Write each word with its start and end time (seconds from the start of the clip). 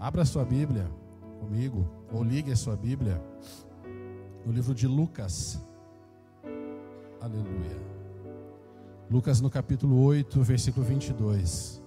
Abra 0.00 0.24
sua 0.24 0.46
Bíblia 0.46 0.90
comigo, 1.40 1.86
ou 2.10 2.24
ligue 2.24 2.50
a 2.50 2.56
sua 2.56 2.74
Bíblia 2.74 3.22
no 4.46 4.50
livro 4.50 4.74
de 4.74 4.86
Lucas. 4.86 5.60
Aleluia. 7.20 7.78
Lucas 9.10 9.42
no 9.42 9.50
capítulo 9.50 10.02
8, 10.02 10.40
versículo 10.40 10.86
22. 10.86 11.82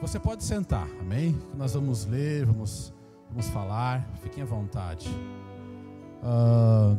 Você 0.00 0.20
pode 0.20 0.44
sentar, 0.44 0.88
amém? 1.00 1.36
Nós 1.56 1.74
vamos 1.74 2.06
ler, 2.06 2.46
vamos, 2.46 2.94
vamos 3.28 3.48
falar, 3.48 4.08
fiquem 4.22 4.44
à 4.44 4.46
vontade. 4.46 5.08
Uh, 6.22 6.96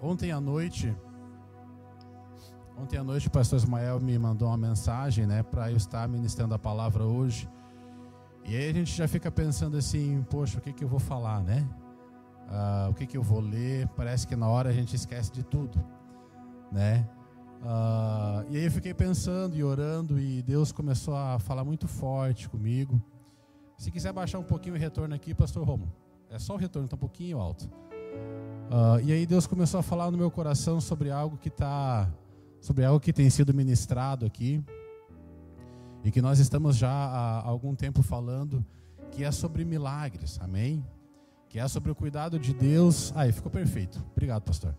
ontem 0.00 0.30
à 0.30 0.40
noite, 0.40 0.96
ontem 2.78 2.98
à 2.98 3.02
noite 3.02 3.26
o 3.26 3.32
pastor 3.32 3.56
Ismael 3.56 3.98
me 3.98 4.16
mandou 4.16 4.46
uma 4.46 4.56
mensagem, 4.56 5.26
né, 5.26 5.42
para 5.42 5.72
eu 5.72 5.76
estar 5.76 6.08
ministrando 6.08 6.54
a 6.54 6.58
palavra 6.58 7.02
hoje. 7.02 7.48
E 8.46 8.54
aí 8.54 8.68
a 8.68 8.72
gente 8.74 8.94
já 8.94 9.08
fica 9.08 9.30
pensando 9.30 9.76
assim, 9.76 10.22
poxa, 10.28 10.58
o 10.58 10.60
que, 10.60 10.72
que 10.72 10.84
eu 10.84 10.88
vou 10.88 11.00
falar, 11.00 11.42
né? 11.42 11.66
Uh, 12.46 12.90
o 12.90 12.94
que, 12.94 13.06
que 13.06 13.16
eu 13.16 13.22
vou 13.22 13.40
ler? 13.40 13.88
Parece 13.96 14.26
que 14.26 14.36
na 14.36 14.46
hora 14.46 14.68
a 14.68 14.72
gente 14.72 14.94
esquece 14.94 15.32
de 15.32 15.42
tudo, 15.42 15.82
né? 16.70 17.08
Uh, 17.62 18.44
e 18.50 18.58
aí 18.58 18.64
eu 18.66 18.70
fiquei 18.70 18.92
pensando 18.92 19.56
e 19.56 19.64
orando 19.64 20.20
e 20.20 20.42
Deus 20.42 20.70
começou 20.70 21.16
a 21.16 21.38
falar 21.38 21.64
muito 21.64 21.88
forte 21.88 22.46
comigo. 22.46 23.02
Se 23.78 23.90
quiser 23.90 24.12
baixar 24.12 24.38
um 24.38 24.44
pouquinho 24.44 24.74
o 24.74 24.78
retorno 24.78 25.14
aqui, 25.14 25.34
Pastor 25.34 25.64
Romo, 25.66 25.90
é 26.28 26.38
só 26.38 26.54
o 26.54 26.58
retorno, 26.58 26.84
está 26.84 26.96
um 26.96 27.00
pouquinho 27.00 27.40
alto. 27.40 27.64
Uh, 27.64 29.00
e 29.02 29.12
aí 29.12 29.24
Deus 29.24 29.46
começou 29.46 29.80
a 29.80 29.82
falar 29.82 30.10
no 30.10 30.18
meu 30.18 30.30
coração 30.30 30.82
sobre 30.82 31.10
algo 31.10 31.38
que 31.38 31.48
tá, 31.48 32.12
sobre 32.60 32.84
algo 32.84 33.00
que 33.00 33.12
tem 33.12 33.30
sido 33.30 33.54
ministrado 33.54 34.26
aqui 34.26 34.62
e 36.04 36.10
que 36.10 36.20
nós 36.20 36.38
estamos 36.38 36.76
já 36.76 36.90
há 36.90 37.42
algum 37.42 37.74
tempo 37.74 38.02
falando, 38.02 38.64
que 39.10 39.24
é 39.24 39.32
sobre 39.32 39.64
milagres, 39.64 40.38
amém? 40.42 40.84
Que 41.48 41.58
é 41.58 41.66
sobre 41.66 41.90
o 41.90 41.94
cuidado 41.94 42.38
de 42.38 42.52
Deus. 42.52 43.10
Aí, 43.16 43.32
ficou 43.32 43.50
perfeito. 43.50 44.04
Obrigado, 44.12 44.42
pastor. 44.42 44.76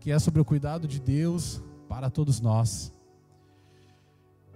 Que 0.00 0.10
é 0.10 0.18
sobre 0.18 0.40
o 0.40 0.44
cuidado 0.44 0.88
de 0.88 0.98
Deus 0.98 1.62
para 1.88 2.08
todos 2.08 2.40
nós. 2.40 2.90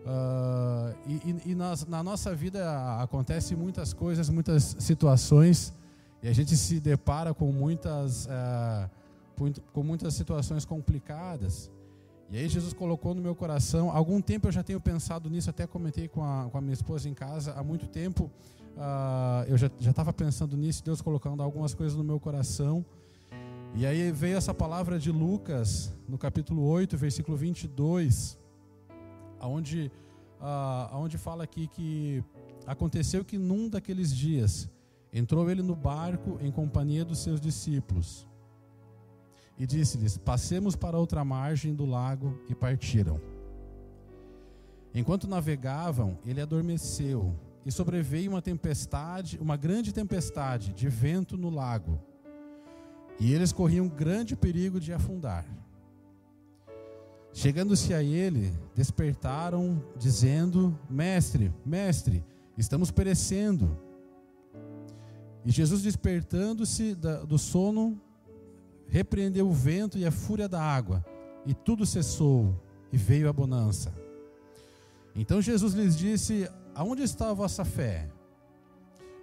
Uh, 0.07 0.97
e, 1.07 1.51
e, 1.51 1.55
nós, 1.55 1.85
na 1.85 2.03
nossa 2.03 2.35
vida 2.35 3.03
acontece 3.03 3.55
muitas 3.55 3.93
coisas, 3.93 4.31
muitas 4.31 4.77
situações, 4.79 5.75
e 6.23 6.29
a 6.29 6.33
gente 6.33 6.57
se 6.57 6.81
depara 6.81 7.35
com 7.35 7.53
muitas, 7.53 8.27
uh, 8.27 8.89
com 9.73 9.83
muitas 9.83 10.15
situações 10.15 10.65
complicadas. 10.65 11.71
E 12.29 12.37
aí 12.37 12.49
Jesus 12.49 12.73
colocou 12.73 13.15
no 13.15 13.23
meu 13.23 13.37
coração, 13.37 13.91
há 13.91 13.97
algum 13.97 14.21
tempo 14.21 14.49
eu 14.49 14.53
já 14.53 14.63
tenho 14.63 14.81
pensado 14.81 15.31
nisso, 15.31 15.49
até 15.49 15.65
comentei 15.65 16.09
com 16.09 16.25
a, 16.25 16.49
com 16.51 16.59
a 16.59 16.61
minha 16.61 16.73
esposa 16.73 17.09
em 17.09 17.15
casa, 17.15 17.53
há 17.53 17.63
muito 17.63 17.87
tempo 17.87 18.31
uh, 18.77 19.45
eu 19.47 19.57
já 19.57 19.71
estava 19.79 20.13
pensando 20.13 20.57
nisso, 20.57 20.85
Deus 20.85 21.01
colocando 21.01 21.41
algumas 21.41 21.73
coisas 21.73 21.97
no 21.97 22.03
meu 22.03 22.19
coração. 22.19 22.85
E 23.77 23.87
aí 23.87 24.11
veio 24.11 24.37
essa 24.37 24.53
palavra 24.53 24.99
de 24.99 25.13
Lucas, 25.13 25.93
no 26.09 26.19
capítulo 26.19 26.67
8, 26.67 26.97
versículo 26.97 27.37
22, 27.37 28.37
onde, 29.41 29.93
uh, 30.41 30.97
onde 30.97 31.17
fala 31.17 31.45
aqui 31.45 31.69
que 31.69 32.25
aconteceu 32.67 33.25
que 33.25 33.39
num 33.39 33.69
daqueles 33.69 34.15
dias 34.15 34.69
entrou 35.13 35.49
ele 35.49 35.63
no 35.63 35.77
barco 35.77 36.39
em 36.41 36.51
companhia 36.51 37.05
dos 37.05 37.21
seus 37.21 37.41
discípulos 37.41 38.27
e 39.59 39.67
disse-lhes: 39.67 40.17
Passemos 40.17 40.77
para 40.77 40.99
outra 40.99 41.25
margem 41.25 41.75
do 41.75 41.85
lago, 41.85 42.39
e 42.49 42.55
partiram. 42.55 43.21
Enquanto 44.95 45.29
navegavam, 45.29 46.19
ele 46.25 46.41
adormeceu, 46.41 47.35
e 47.65 47.73
sobreveio 47.73 48.31
uma 48.31 48.41
tempestade, 48.41 49.39
uma 49.39 49.57
grande 49.57 49.93
tempestade 49.93 50.73
de 50.73 50.89
vento 50.89 51.37
no 51.37 51.51
lago. 51.51 52.01
E 53.19 53.33
eles 53.33 53.53
corriam 53.53 53.89
grande 53.89 54.37
perigo 54.37 54.79
de 54.79 54.93
afundar. 54.93 55.45
Chegando-se 57.33 57.93
a 57.93 58.03
ele, 58.03 58.53
despertaram, 58.75 59.83
dizendo: 59.99 60.79
Mestre, 60.89 61.53
mestre, 61.65 62.25
estamos 62.57 62.91
perecendo. 62.91 63.79
E 65.45 65.51
Jesus, 65.51 65.83
despertando-se 65.83 66.95
do 66.95 67.39
sono, 67.39 68.01
repreendeu 68.89 69.49
o 69.49 69.53
vento 69.53 69.99
e 69.99 70.07
a 70.07 70.11
fúria 70.11 70.49
da 70.49 70.63
água, 70.63 71.05
e 71.45 71.55
tudo 71.55 71.87
cessou, 71.87 72.55
e 72.93 72.97
veio 72.97 73.29
a 73.29 73.33
bonança. 73.33 73.93
Então 75.15 75.41
Jesus 75.41 75.75
lhes 75.75 75.97
disse: 75.97 76.49
Aonde 76.75 77.03
está 77.03 77.31
a 77.31 77.35
vossa 77.35 77.65
fé? 77.65 78.09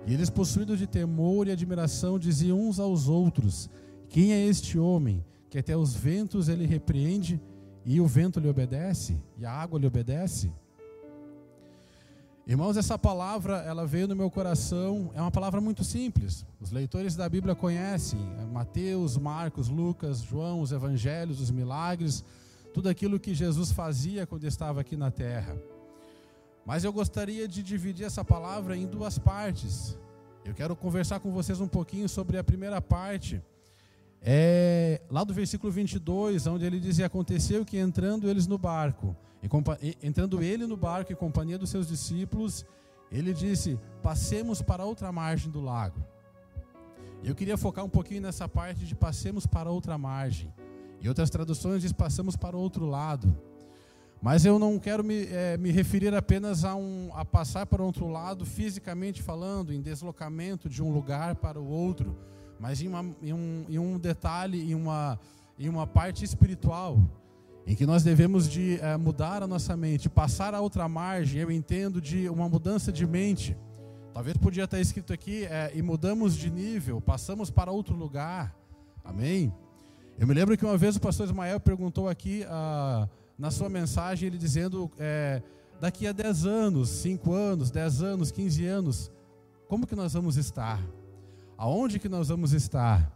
E 0.06 0.14
eles, 0.14 0.30
possuídos 0.30 0.80
de 0.80 0.88
temor 0.88 1.48
e 1.48 1.52
admiração, 1.52 2.20
diziam 2.20 2.60
uns 2.60 2.80
aos 2.80 3.08
outros: 3.08 3.70
Quem 4.10 4.34
é 4.34 4.46
este 4.46 4.78
homem 4.78 5.24
que 5.50 5.58
até 5.58 5.78
os 5.78 5.94
ventos 5.94 6.50
ele 6.50 6.66
repreende 6.66 7.40
e 7.86 8.02
o 8.02 8.08
vento 8.08 8.40
lhe 8.40 8.50
obedece 8.50 9.22
e 9.38 9.46
a 9.46 9.52
água 9.52 9.80
lhe 9.80 9.88
obedece? 9.88 10.52
Irmãos, 12.46 12.76
essa 12.76 13.00
palavra, 13.00 13.60
ela 13.60 13.88
veio 13.88 14.06
no 14.06 14.18
meu 14.18 14.30
coração, 14.30 15.10
é 15.16 15.22
uma 15.22 15.32
palavra 15.32 15.62
muito 15.62 15.82
simples. 15.82 16.46
Os 16.60 16.72
leitores 16.72 17.16
da 17.16 17.30
Bíblia 17.30 17.56
conhecem 17.56 18.20
é 18.38 18.44
Mateus, 18.44 19.18
Marcos, 19.18 19.70
Lucas, 19.70 20.20
João, 20.20 20.60
os 20.60 20.74
evangelhos, 20.74 21.40
os 21.40 21.50
milagres, 21.50 22.22
tudo 22.74 22.90
aquilo 22.90 23.18
que 23.18 23.34
Jesus 23.34 23.72
fazia 23.72 24.28
quando 24.28 24.44
estava 24.44 24.82
aqui 24.82 24.98
na 24.98 25.10
terra. 25.10 25.56
Mas 26.66 26.84
eu 26.84 26.92
gostaria 26.92 27.48
de 27.48 27.64
dividir 27.64 28.06
essa 28.06 28.26
palavra 28.26 28.76
em 28.76 28.86
duas 28.86 29.18
partes. 29.18 29.98
Eu 30.44 30.54
quero 30.54 30.76
conversar 30.76 31.22
com 31.22 31.32
vocês 31.32 31.62
um 31.62 31.68
pouquinho 31.68 32.10
sobre 32.10 32.38
a 32.38 32.44
primeira 32.44 32.82
parte, 32.82 33.42
é, 34.22 35.02
lá 35.10 35.24
do 35.24 35.34
versículo 35.34 35.72
22, 35.72 36.46
onde 36.48 36.66
ele 36.66 36.82
diz: 36.82 37.00
Aconteceu 37.00 37.64
que 37.64 37.78
entrando 37.78 38.30
eles 38.30 38.48
no 38.48 38.58
barco, 38.58 39.16
entrando 40.02 40.42
ele 40.42 40.66
no 40.66 40.78
barco 40.78 41.12
em 41.12 41.16
companhia 41.16 41.58
dos 41.58 41.70
seus 41.70 41.88
discípulos, 41.88 42.66
ele 43.12 43.34
disse: 43.34 43.80
Passemos 44.02 44.62
para 44.62 44.86
outra 44.86 45.12
margem 45.12 45.52
do 45.52 45.62
lago. 45.62 46.04
Eu 47.24 47.36
queria 47.36 47.58
focar 47.58 47.86
um 47.86 47.90
pouquinho 47.90 48.22
nessa 48.22 48.48
parte 48.48 48.86
de 48.86 48.96
passemos 48.96 49.46
para 49.46 49.70
outra 49.70 49.98
margem. 49.98 50.54
E 51.00 51.08
outras 51.08 51.30
traduções 51.30 51.82
diz 51.82 51.92
passamos 51.92 52.36
para 52.36 52.58
outro 52.58 52.86
lado. 52.86 53.36
Mas 54.22 54.46
eu 54.46 54.58
não 54.58 54.80
quero 54.80 55.04
me, 55.04 55.26
é, 55.26 55.58
me 55.58 55.70
referir 55.72 56.14
apenas 56.16 56.64
a, 56.64 56.76
um, 56.76 57.10
a 57.14 57.26
passar 57.26 57.66
para 57.66 57.84
outro 57.84 58.08
lado, 58.08 58.46
fisicamente 58.46 59.22
falando, 59.22 59.74
em 59.74 59.82
deslocamento 59.82 60.70
de 60.70 60.82
um 60.82 60.92
lugar 60.92 61.36
para 61.36 61.60
o 61.60 61.68
outro 61.68 62.16
mas 62.64 62.82
em, 62.82 62.88
uma, 62.88 63.06
em, 63.22 63.34
um, 63.34 63.66
em 63.68 63.78
um 63.78 64.00
detalhe, 64.00 64.72
em 64.72 64.74
uma, 64.74 65.20
em 65.60 65.68
uma 65.68 65.86
parte 65.86 66.24
espiritual, 66.24 66.98
em 67.66 67.76
que 67.76 67.86
nós 67.86 68.04
devemos 68.04 68.50
de 68.50 68.80
é, 68.82 68.98
mudar 68.98 69.42
a 69.42 69.48
nossa 69.48 69.76
mente, 69.78 70.10
passar 70.10 70.54
a 70.54 70.62
outra 70.62 70.88
margem, 70.88 71.42
eu 71.42 71.52
entendo 71.52 72.02
de 72.02 72.28
uma 72.30 72.48
mudança 72.50 72.92
de 72.92 73.06
mente. 73.06 73.58
Talvez 74.14 74.38
podia 74.38 74.66
estar 74.66 74.80
escrito 74.80 75.14
aqui, 75.14 75.46
é, 75.46 75.72
e 75.74 75.82
mudamos 75.82 76.36
de 76.36 76.50
nível, 76.50 77.02
passamos 77.02 77.50
para 77.50 77.72
outro 77.72 77.96
lugar. 77.96 78.56
Amém? 79.04 79.54
Eu 80.20 80.28
me 80.28 80.34
lembro 80.34 80.58
que 80.58 80.66
uma 80.66 80.78
vez 80.78 80.96
o 80.96 81.02
pastor 81.02 81.26
Ismael 81.26 81.60
perguntou 81.60 82.08
aqui 82.08 82.46
ah, 82.48 83.08
na 83.38 83.50
sua 83.50 83.70
mensagem, 83.70 84.28
ele 84.28 84.38
dizendo, 84.38 84.92
é, 85.00 85.42
daqui 85.82 86.06
a 86.06 86.12
10 86.12 86.46
anos, 86.46 86.90
5 86.90 87.34
anos, 87.34 87.72
10 87.72 88.02
anos, 88.04 88.32
15 88.32 88.66
anos, 88.66 89.12
como 89.68 89.88
que 89.88 89.96
nós 89.96 90.14
vamos 90.14 90.38
estar? 90.38 90.80
aonde 91.64 91.98
que 92.00 92.10
nós 92.10 92.28
vamos 92.28 92.52
estar, 92.52 93.10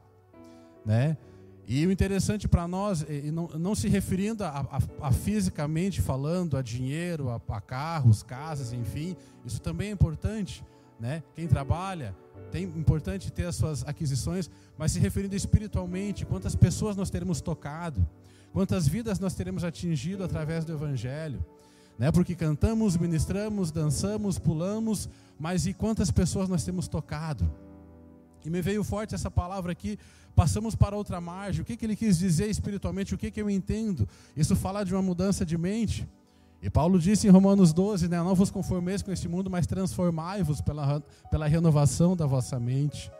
né? 0.85 1.17
E 1.67 1.85
o 1.85 1.91
interessante 1.91 2.47
para 2.47 2.65
nós, 2.65 3.05
não, 3.33 3.47
não, 3.59 3.75
se 3.75 3.89
referindo 3.89 4.41
a, 4.41 4.65
a, 4.71 5.07
a, 5.07 5.11
fisicamente 5.11 6.01
falando, 6.01 6.55
a 6.55 6.61
dinheiro, 6.61 7.29
a, 7.29 7.41
a, 7.49 7.59
carros, 7.59 8.23
casas, 8.23 8.71
enfim, 8.71 9.17
isso 9.45 9.61
também 9.61 9.89
é 9.89 9.91
importante, 9.91 10.63
né? 10.97 11.21
Quem 11.35 11.45
trabalha, 11.45 12.15
tem 12.53 12.63
importante 12.63 13.29
ter 13.33 13.47
as 13.47 13.57
suas 13.57 13.85
aquisições, 13.85 14.49
mas 14.77 14.93
se 14.93 14.99
referindo 14.99 15.35
espiritualmente, 15.35 16.25
quantas 16.25 16.55
pessoas 16.55 16.95
nós 16.95 17.09
teremos 17.09 17.41
tocado, 17.41 18.07
quantas 18.53 18.87
vidas 18.87 19.19
nós 19.19 19.33
teremos 19.33 19.65
atingido 19.65 20.23
através 20.23 20.63
do 20.63 20.71
Evangelho, 20.71 21.45
né? 21.99 22.13
Porque 22.13 22.33
cantamos, 22.33 22.95
ministramos, 22.95 23.71
dançamos, 23.71 24.39
pulamos, 24.39 25.09
mas 25.37 25.67
e 25.67 25.73
quantas 25.73 26.11
pessoas 26.11 26.47
nós 26.47 26.63
temos 26.63 26.87
tocado? 26.87 27.66
E 28.47 28.49
me 28.49 28.61
veio 28.61 28.81
forte 28.81 29.13
essa 29.13 29.29
palavra 29.29 29.73
aqui. 29.73 29.99
Passamos 30.33 30.73
para 30.73 30.95
outra 30.95 31.19
margem. 31.19 31.61
O 31.61 31.65
que, 31.65 31.75
que 31.75 31.85
ele 31.85 31.97
quis 31.97 32.17
dizer 32.17 32.49
espiritualmente? 32.49 33.13
O 33.13 33.17
que, 33.17 33.29
que 33.29 33.41
eu 33.41 33.49
entendo? 33.49 34.07
Isso 34.37 34.55
fala 34.55 34.85
de 34.85 34.93
uma 34.95 35.01
mudança 35.01 35.45
de 35.45 35.57
mente. 35.57 36.07
E 36.61 36.69
Paulo 36.69 36.97
disse 36.97 37.27
em 37.27 37.29
Romanos 37.29 37.73
12: 37.73 38.07
né, 38.07 38.15
Não 38.23 38.33
vos 38.33 38.49
conformeis 38.49 39.01
com 39.01 39.11
este 39.11 39.27
mundo, 39.27 39.49
mas 39.49 39.67
transformai-vos 39.67 40.61
pela, 40.61 41.01
pela 41.29 41.45
renovação 41.45 42.15
da 42.15 42.25
vossa 42.25 42.57
mente. 42.57 43.11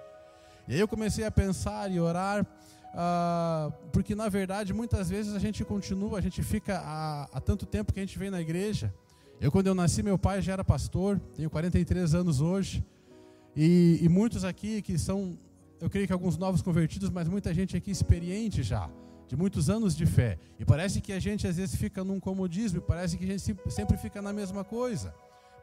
E 0.66 0.76
aí 0.76 0.80
eu 0.80 0.88
comecei 0.88 1.26
a 1.26 1.32
pensar 1.32 1.92
e 1.92 2.00
orar, 2.00 2.44
uh, 2.46 3.74
porque 3.92 4.16
na 4.16 4.30
verdade 4.30 4.74
muitas 4.74 5.10
vezes 5.10 5.36
a 5.36 5.40
gente 5.40 5.62
continua, 5.66 6.20
a 6.20 6.22
gente 6.22 6.42
fica 6.42 6.80
há, 6.80 7.24
há 7.34 7.42
tanto 7.42 7.66
tempo 7.66 7.92
que 7.92 8.00
a 8.00 8.04
gente 8.04 8.18
vem 8.18 8.30
na 8.30 8.40
igreja. 8.40 8.94
Eu, 9.42 9.52
quando 9.52 9.68
eu 9.68 9.76
nasci, 9.76 10.02
meu 10.02 10.18
pai 10.18 10.42
já 10.42 10.54
era 10.54 10.64
pastor, 10.64 11.20
tenho 11.36 11.50
43 11.50 12.16
anos 12.16 12.40
hoje. 12.40 12.82
E, 13.60 13.98
e 14.04 14.08
muitos 14.08 14.46
aqui 14.46 14.84
que 14.84 15.00
são, 15.00 15.36
eu 15.82 15.90
creio 15.90 16.06
que 16.06 16.14
alguns 16.14 16.38
novos 16.38 16.62
convertidos, 16.62 17.10
mas 17.10 17.28
muita 17.28 17.52
gente 17.52 17.76
aqui 17.76 17.90
experiente 17.90 18.62
já, 18.62 18.88
de 19.28 19.36
muitos 19.36 19.68
anos 19.68 19.96
de 19.96 20.06
fé. 20.06 20.38
E 20.60 20.64
parece 20.64 21.02
que 21.02 21.12
a 21.12 21.20
gente 21.20 21.48
às 21.48 21.58
vezes 21.58 21.76
fica 21.76 22.04
num 22.04 22.20
comodismo, 22.20 22.80
parece 22.80 23.18
que 23.18 23.24
a 23.26 23.28
gente 23.28 23.58
sempre 23.72 23.98
fica 23.98 24.22
na 24.22 24.32
mesma 24.32 24.64
coisa. 24.64 25.12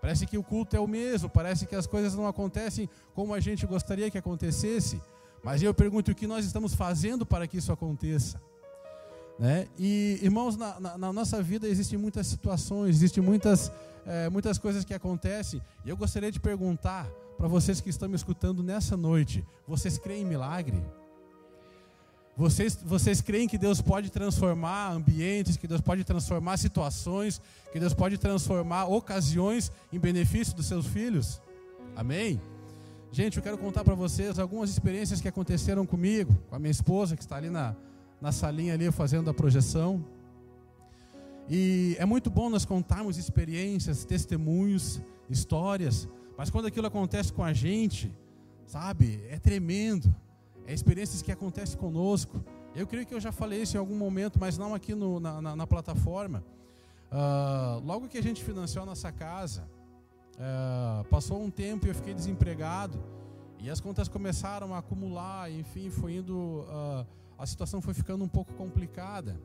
Parece 0.00 0.26
que 0.26 0.36
o 0.36 0.42
culto 0.42 0.74
é 0.74 0.80
o 0.80 0.88
mesmo, 0.88 1.30
parece 1.30 1.66
que 1.66 1.76
as 1.76 1.86
coisas 1.86 2.16
não 2.16 2.26
acontecem 2.26 2.90
como 3.14 3.32
a 3.32 3.38
gente 3.38 3.64
gostaria 3.64 4.10
que 4.10 4.18
acontecesse. 4.18 5.00
Mas 5.44 5.62
eu 5.62 5.72
pergunto 5.72 6.10
o 6.10 6.14
que 6.16 6.26
nós 6.26 6.44
estamos 6.44 6.74
fazendo 6.74 7.24
para 7.24 7.46
que 7.46 7.58
isso 7.58 7.70
aconteça. 7.70 8.42
Né? 9.38 9.68
E, 9.78 10.18
irmãos, 10.20 10.56
na, 10.56 10.80
na, 10.80 10.98
na, 10.98 11.12
nossa 11.12 11.40
vida 11.40 11.68
existem 11.68 11.98
muitas 11.98 12.26
situações, 12.26 12.96
existem 12.96 13.22
muitas, 13.22 13.70
é, 14.04 14.28
muitas 14.28 14.58
coisas 14.58 14.84
que 14.84 14.92
acontecem. 14.92 15.62
E 15.84 15.90
eu 15.90 15.96
gostaria 15.96 16.32
de 16.32 16.40
perguntar 16.40 17.08
para 17.36 17.48
vocês 17.48 17.80
que 17.80 17.90
estão 17.90 18.08
me 18.08 18.16
escutando 18.16 18.62
nessa 18.62 18.96
noite: 18.96 19.44
vocês 19.66 19.98
creem 19.98 20.22
em 20.22 20.26
milagre? 20.26 20.82
Vocês, 22.36 22.76
vocês 22.82 23.20
creem 23.20 23.46
que 23.46 23.56
Deus 23.56 23.80
pode 23.80 24.10
transformar 24.10 24.92
ambientes, 24.92 25.56
que 25.56 25.68
Deus 25.68 25.80
pode 25.80 26.02
transformar 26.02 26.56
situações, 26.56 27.40
que 27.72 27.78
Deus 27.78 27.94
pode 27.94 28.18
transformar 28.18 28.86
ocasiões 28.86 29.70
em 29.92 30.00
benefício 30.00 30.54
dos 30.54 30.66
seus 30.66 30.84
filhos? 30.86 31.40
Amém? 31.94 32.40
Gente, 33.12 33.36
eu 33.36 33.42
quero 33.42 33.56
contar 33.56 33.84
para 33.84 33.94
vocês 33.94 34.40
algumas 34.40 34.68
experiências 34.68 35.20
que 35.20 35.28
aconteceram 35.28 35.86
comigo, 35.86 36.36
com 36.50 36.56
a 36.56 36.58
minha 36.58 36.72
esposa, 36.72 37.14
que 37.14 37.22
está 37.22 37.36
ali 37.36 37.48
na, 37.48 37.76
na 38.20 38.32
salinha 38.32 38.74
ali 38.74 38.90
fazendo 38.90 39.30
a 39.30 39.34
projeção. 39.34 40.04
E 41.48 41.94
é 42.00 42.04
muito 42.04 42.28
bom 42.30 42.50
nós 42.50 42.64
contarmos 42.64 43.16
experiências, 43.16 44.04
testemunhos, 44.04 45.00
histórias, 45.30 46.08
mas 46.36 46.50
quando 46.50 46.66
aquilo 46.66 46.86
acontece 46.86 47.32
com 47.32 47.42
a 47.42 47.52
gente, 47.52 48.12
sabe, 48.66 49.24
é 49.28 49.38
tremendo. 49.38 50.14
É 50.66 50.72
experiências 50.72 51.22
que 51.22 51.30
acontecem 51.30 51.78
conosco. 51.78 52.42
Eu 52.74 52.86
creio 52.86 53.06
que 53.06 53.14
eu 53.14 53.20
já 53.20 53.30
falei 53.30 53.62
isso 53.62 53.76
em 53.76 53.80
algum 53.80 53.96
momento, 53.96 54.38
mas 54.40 54.58
não 54.58 54.74
aqui 54.74 54.94
no, 54.94 55.20
na, 55.20 55.40
na, 55.40 55.56
na, 55.56 55.66
plataforma. 55.66 56.42
Uh, 57.12 57.84
logo 57.84 58.08
que 58.08 58.18
a 58.18 58.22
gente 58.22 58.42
financiou 58.42 58.82
a 58.82 58.86
nossa 58.86 59.12
casa, 59.12 59.68
uh, 60.34 61.04
passou 61.04 61.40
um 61.40 61.50
tempo 61.50 61.86
e 61.86 61.90
eu 61.90 61.94
fiquei 61.94 62.14
desempregado. 62.14 62.98
E 63.60 63.70
as 63.70 63.80
contas 63.80 64.08
começaram 64.08 64.74
a 64.74 64.78
acumular, 64.78 65.50
enfim, 65.50 65.88
foi 65.90 66.16
indo. 66.16 66.36
Uh, 66.36 67.06
a 67.38 67.46
situação 67.46 67.80
foi 67.80 67.94
ficando 67.94 68.24
um 68.24 68.28
pouco 68.28 68.52
complicada. 68.54 69.38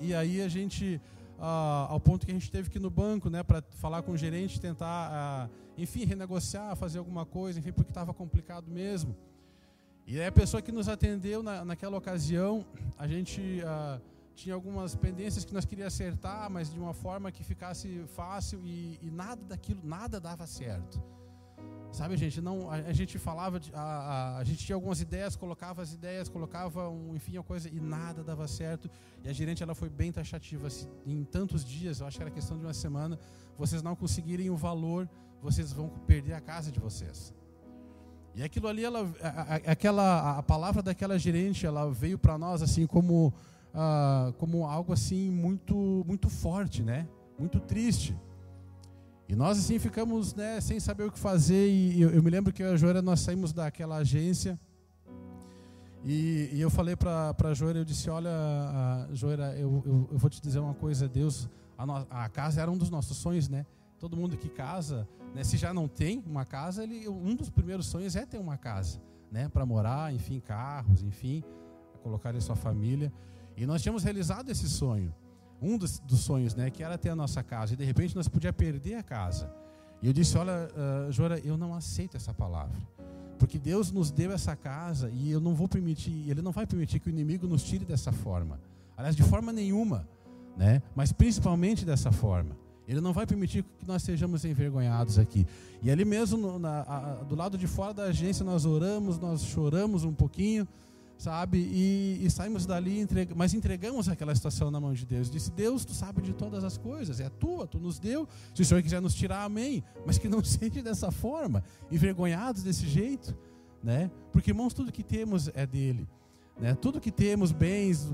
E 0.00 0.14
aí 0.14 0.42
a 0.42 0.48
gente, 0.48 1.00
ao 1.44 1.98
ponto 1.98 2.24
que 2.24 2.30
a 2.30 2.34
gente 2.34 2.50
teve 2.50 2.70
que 2.70 2.78
ir 2.78 2.80
no 2.80 2.90
banco, 2.90 3.28
né, 3.28 3.42
para 3.42 3.62
falar 3.80 4.02
com 4.02 4.12
o 4.12 4.16
gerente, 4.16 4.60
tentar, 4.60 5.50
enfim, 5.76 6.04
renegociar, 6.04 6.76
fazer 6.76 6.98
alguma 6.98 7.26
coisa, 7.26 7.58
enfim, 7.58 7.72
porque 7.72 7.90
estava 7.90 8.14
complicado 8.14 8.70
mesmo. 8.70 9.16
E 10.06 10.20
aí 10.20 10.26
a 10.26 10.32
pessoa 10.32 10.60
que 10.62 10.72
nos 10.72 10.88
atendeu 10.88 11.42
na, 11.42 11.64
naquela 11.64 11.96
ocasião, 11.96 12.64
a 12.98 13.06
gente 13.06 13.62
ah, 13.64 14.00
tinha 14.34 14.54
algumas 14.54 14.94
pendências 14.94 15.44
que 15.44 15.54
nós 15.54 15.64
queríamos 15.64 15.94
acertar, 15.94 16.50
mas 16.50 16.72
de 16.72 16.78
uma 16.78 16.94
forma 16.94 17.30
que 17.30 17.44
ficasse 17.44 18.04
fácil 18.14 18.60
e, 18.64 18.98
e 19.02 19.10
nada 19.10 19.42
daquilo, 19.44 19.80
nada 19.84 20.20
dava 20.20 20.46
certo. 20.46 21.02
Sabe, 21.92 22.16
gente, 22.16 22.40
não, 22.40 22.70
a, 22.70 22.76
a 22.76 22.92
gente 22.94 23.18
falava, 23.18 23.60
de, 23.60 23.70
a, 23.74 23.78
a, 23.78 24.38
a, 24.38 24.44
gente 24.44 24.64
tinha 24.64 24.74
algumas 24.74 25.02
ideias, 25.02 25.36
colocava 25.36 25.82
as 25.82 25.92
ideias, 25.92 26.26
colocava, 26.26 26.88
um, 26.88 27.14
enfim, 27.14 27.36
a 27.36 27.42
coisa 27.42 27.68
e 27.68 27.78
nada 27.78 28.24
dava 28.24 28.48
certo. 28.48 28.90
E 29.22 29.28
a 29.28 29.32
gerente 29.32 29.62
ela 29.62 29.74
foi 29.74 29.90
bem 29.90 30.10
taxativa. 30.10 30.70
Se, 30.70 30.88
em 31.06 31.22
tantos 31.22 31.62
dias, 31.62 32.00
eu 32.00 32.06
acho 32.06 32.16
que 32.16 32.22
era 32.22 32.30
questão 32.30 32.56
de 32.56 32.64
uma 32.64 32.72
semana, 32.72 33.18
vocês 33.58 33.82
não 33.82 33.94
conseguirem 33.94 34.48
o 34.48 34.56
valor, 34.56 35.06
vocês 35.42 35.70
vão 35.70 35.90
perder 36.06 36.32
a 36.32 36.40
casa 36.40 36.72
de 36.72 36.80
vocês. 36.80 37.34
E 38.34 38.42
aquilo 38.42 38.68
ali, 38.68 38.82
ela, 38.82 39.06
aquela, 39.66 40.38
a 40.38 40.42
palavra 40.42 40.82
daquela 40.82 41.18
gerente, 41.18 41.66
ela 41.66 41.90
veio 41.92 42.18
para 42.18 42.38
nós 42.38 42.62
assim 42.62 42.86
como, 42.86 43.34
ah, 43.74 44.32
como 44.38 44.64
algo 44.64 44.94
assim 44.94 45.30
muito, 45.30 46.02
muito 46.06 46.30
forte, 46.30 46.82
né? 46.82 47.06
Muito 47.38 47.60
triste. 47.60 48.16
E 49.32 49.34
nós 49.34 49.58
assim 49.58 49.78
ficamos, 49.78 50.34
né, 50.34 50.60
sem 50.60 50.78
saber 50.78 51.04
o 51.04 51.10
que 51.10 51.18
fazer. 51.18 51.70
E 51.70 52.02
eu, 52.02 52.10
eu 52.10 52.22
me 52.22 52.28
lembro 52.28 52.52
que 52.52 52.62
a 52.62 52.76
Joera 52.76 53.00
nós 53.00 53.20
saímos 53.20 53.50
daquela 53.50 53.96
agência 53.96 54.60
e, 56.04 56.50
e 56.52 56.60
eu 56.60 56.68
falei 56.68 56.96
para 56.96 57.34
a 57.42 57.54
Joera, 57.54 57.78
eu 57.78 57.84
disse, 57.84 58.10
olha, 58.10 58.30
Joera, 59.12 59.56
eu, 59.56 59.82
eu, 59.86 60.08
eu, 60.12 60.18
vou 60.18 60.28
te 60.28 60.38
dizer 60.40 60.58
uma 60.58 60.74
coisa, 60.74 61.08
Deus, 61.08 61.48
a, 61.78 61.86
no, 61.86 62.06
a 62.10 62.28
casa 62.28 62.60
era 62.60 62.70
um 62.70 62.76
dos 62.76 62.90
nossos 62.90 63.16
sonhos, 63.16 63.48
né? 63.48 63.64
Todo 63.98 64.16
mundo 64.18 64.36
que 64.36 64.50
casa, 64.50 65.08
né, 65.32 65.44
se 65.44 65.56
já 65.56 65.72
não 65.72 65.86
tem 65.86 66.22
uma 66.26 66.44
casa, 66.44 66.82
ele, 66.82 67.08
um 67.08 67.36
dos 67.36 67.48
primeiros 67.48 67.86
sonhos 67.86 68.16
é 68.16 68.26
ter 68.26 68.38
uma 68.38 68.58
casa, 68.58 69.00
né, 69.30 69.48
para 69.48 69.64
morar, 69.64 70.12
enfim, 70.12 70.40
carros, 70.40 71.02
enfim, 71.02 71.42
colocar 72.02 72.34
em 72.34 72.40
sua 72.40 72.56
família. 72.56 73.12
E 73.56 73.64
nós 73.64 73.80
tínhamos 73.80 74.02
realizado 74.02 74.50
esse 74.50 74.68
sonho, 74.68 75.14
um 75.62 75.78
dos, 75.78 75.98
dos 76.00 76.20
sonhos, 76.20 76.54
né, 76.54 76.70
que 76.70 76.82
era 76.82 76.98
ter 76.98 77.10
a 77.10 77.16
nossa 77.16 77.42
casa. 77.42 77.74
E 77.74 77.76
de 77.76 77.84
repente 77.84 78.16
nós 78.16 78.28
podíamos 78.28 78.56
perder 78.56 78.96
a 78.96 79.02
casa. 79.02 79.50
E 80.02 80.06
eu 80.06 80.12
disse: 80.12 80.36
Olha, 80.36 80.68
uh, 81.08 81.12
Jora, 81.12 81.38
eu 81.38 81.56
não 81.56 81.74
aceito 81.74 82.16
essa 82.16 82.34
palavra. 82.34 82.76
Porque 83.38 83.58
Deus 83.58 83.90
nos 83.90 84.10
deu 84.10 84.32
essa 84.32 84.54
casa 84.54 85.10
e 85.12 85.30
eu 85.30 85.40
não 85.40 85.54
vou 85.54 85.68
permitir, 85.68 86.28
Ele 86.28 86.42
não 86.42 86.52
vai 86.52 86.66
permitir 86.66 87.00
que 87.00 87.08
o 87.08 87.10
inimigo 87.10 87.46
nos 87.46 87.62
tire 87.62 87.84
dessa 87.84 88.12
forma. 88.12 88.60
Aliás, 88.96 89.16
de 89.16 89.22
forma 89.22 89.52
nenhuma, 89.52 90.06
né? 90.56 90.82
mas 90.94 91.12
principalmente 91.12 91.84
dessa 91.84 92.12
forma. 92.12 92.56
Ele 92.86 93.00
não 93.00 93.12
vai 93.12 93.26
permitir 93.26 93.64
que 93.78 93.86
nós 93.86 94.02
sejamos 94.02 94.44
envergonhados 94.44 95.18
aqui. 95.18 95.46
E 95.82 95.90
ali 95.90 96.04
mesmo, 96.04 96.36
no, 96.36 96.58
na, 96.58 96.82
a, 96.82 97.14
do 97.24 97.34
lado 97.34 97.56
de 97.56 97.66
fora 97.66 97.94
da 97.94 98.04
agência, 98.04 98.44
nós 98.44 98.64
oramos, 98.64 99.18
nós 99.18 99.42
choramos 99.42 100.04
um 100.04 100.12
pouquinho, 100.12 100.66
sabe? 101.22 101.58
E, 101.58 102.18
e 102.20 102.30
saímos 102.30 102.66
dali, 102.66 103.06
mas 103.36 103.54
entregamos 103.54 104.08
aquela 104.08 104.34
situação 104.34 104.72
na 104.72 104.80
mão 104.80 104.92
de 104.92 105.06
Deus. 105.06 105.30
Disse: 105.30 105.52
Deus, 105.52 105.84
tu 105.84 105.94
sabe 105.94 106.20
de 106.20 106.32
todas 106.32 106.64
as 106.64 106.76
coisas, 106.76 107.20
é 107.20 107.28
tua, 107.28 107.64
tu 107.64 107.78
nos 107.78 108.00
deu. 108.00 108.28
Se 108.52 108.62
o 108.62 108.64
Senhor 108.64 108.82
quiser 108.82 109.00
nos 109.00 109.14
tirar, 109.14 109.44
amém. 109.44 109.84
Mas 110.04 110.18
que 110.18 110.28
não 110.28 110.42
seja 110.44 110.82
dessa 110.82 111.12
forma, 111.12 111.62
envergonhados 111.92 112.64
desse 112.64 112.88
jeito, 112.88 113.36
né? 113.82 114.10
Porque, 114.32 114.50
irmãos, 114.50 114.74
tudo 114.74 114.90
que 114.90 115.04
temos 115.04 115.48
é 115.54 115.64
dele. 115.64 116.08
Né? 116.60 116.74
Tudo 116.74 117.00
que 117.00 117.12
temos, 117.12 117.52
bens, 117.52 118.08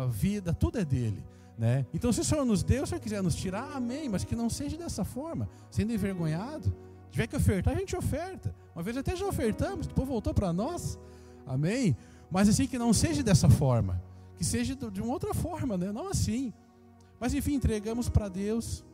a 0.00 0.06
vida, 0.06 0.52
tudo 0.52 0.78
é 0.78 0.84
dele. 0.84 1.24
Né? 1.56 1.86
Então, 1.94 2.12
se 2.12 2.20
o 2.20 2.24
Senhor 2.24 2.44
nos 2.44 2.64
deu, 2.64 2.78
se 2.78 2.84
o 2.84 2.86
Senhor 2.88 3.00
quiser 3.00 3.22
nos 3.22 3.36
tirar, 3.36 3.76
amém, 3.76 4.08
mas 4.08 4.24
que 4.24 4.34
não 4.34 4.50
seja 4.50 4.76
dessa 4.76 5.04
forma, 5.04 5.48
sendo 5.70 5.92
envergonhado. 5.92 6.74
Tiver 7.10 7.26
que 7.26 7.36
ofertar, 7.36 7.74
a 7.74 7.78
gente 7.78 7.96
oferta. 7.96 8.54
Uma 8.74 8.82
vez 8.82 8.96
até 8.96 9.14
já 9.14 9.26
ofertamos, 9.26 9.86
depois 9.86 10.06
voltou 10.06 10.34
para 10.34 10.52
nós, 10.52 10.98
amém. 11.46 11.96
Mas 12.30 12.48
assim, 12.48 12.66
que 12.66 12.78
não 12.78 12.92
seja 12.92 13.22
dessa 13.22 13.48
forma, 13.48 14.02
que 14.36 14.44
seja 14.44 14.74
de 14.74 15.00
uma 15.00 15.12
outra 15.12 15.32
forma, 15.34 15.76
né? 15.76 15.92
não 15.92 16.08
assim. 16.08 16.52
Mas 17.18 17.34
enfim, 17.34 17.54
entregamos 17.54 18.08
para 18.08 18.28
Deus. 18.28 18.84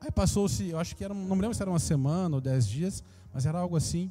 Aí 0.00 0.10
passou-se, 0.10 0.68
eu 0.68 0.78
acho 0.78 0.94
que 0.94 1.04
era, 1.04 1.12
não 1.12 1.34
me 1.34 1.42
lembro 1.42 1.54
se 1.54 1.62
era 1.62 1.70
uma 1.70 1.78
semana 1.78 2.36
ou 2.36 2.40
dez 2.40 2.66
dias, 2.66 3.02
mas 3.32 3.46
era 3.46 3.58
algo 3.58 3.76
assim. 3.76 4.10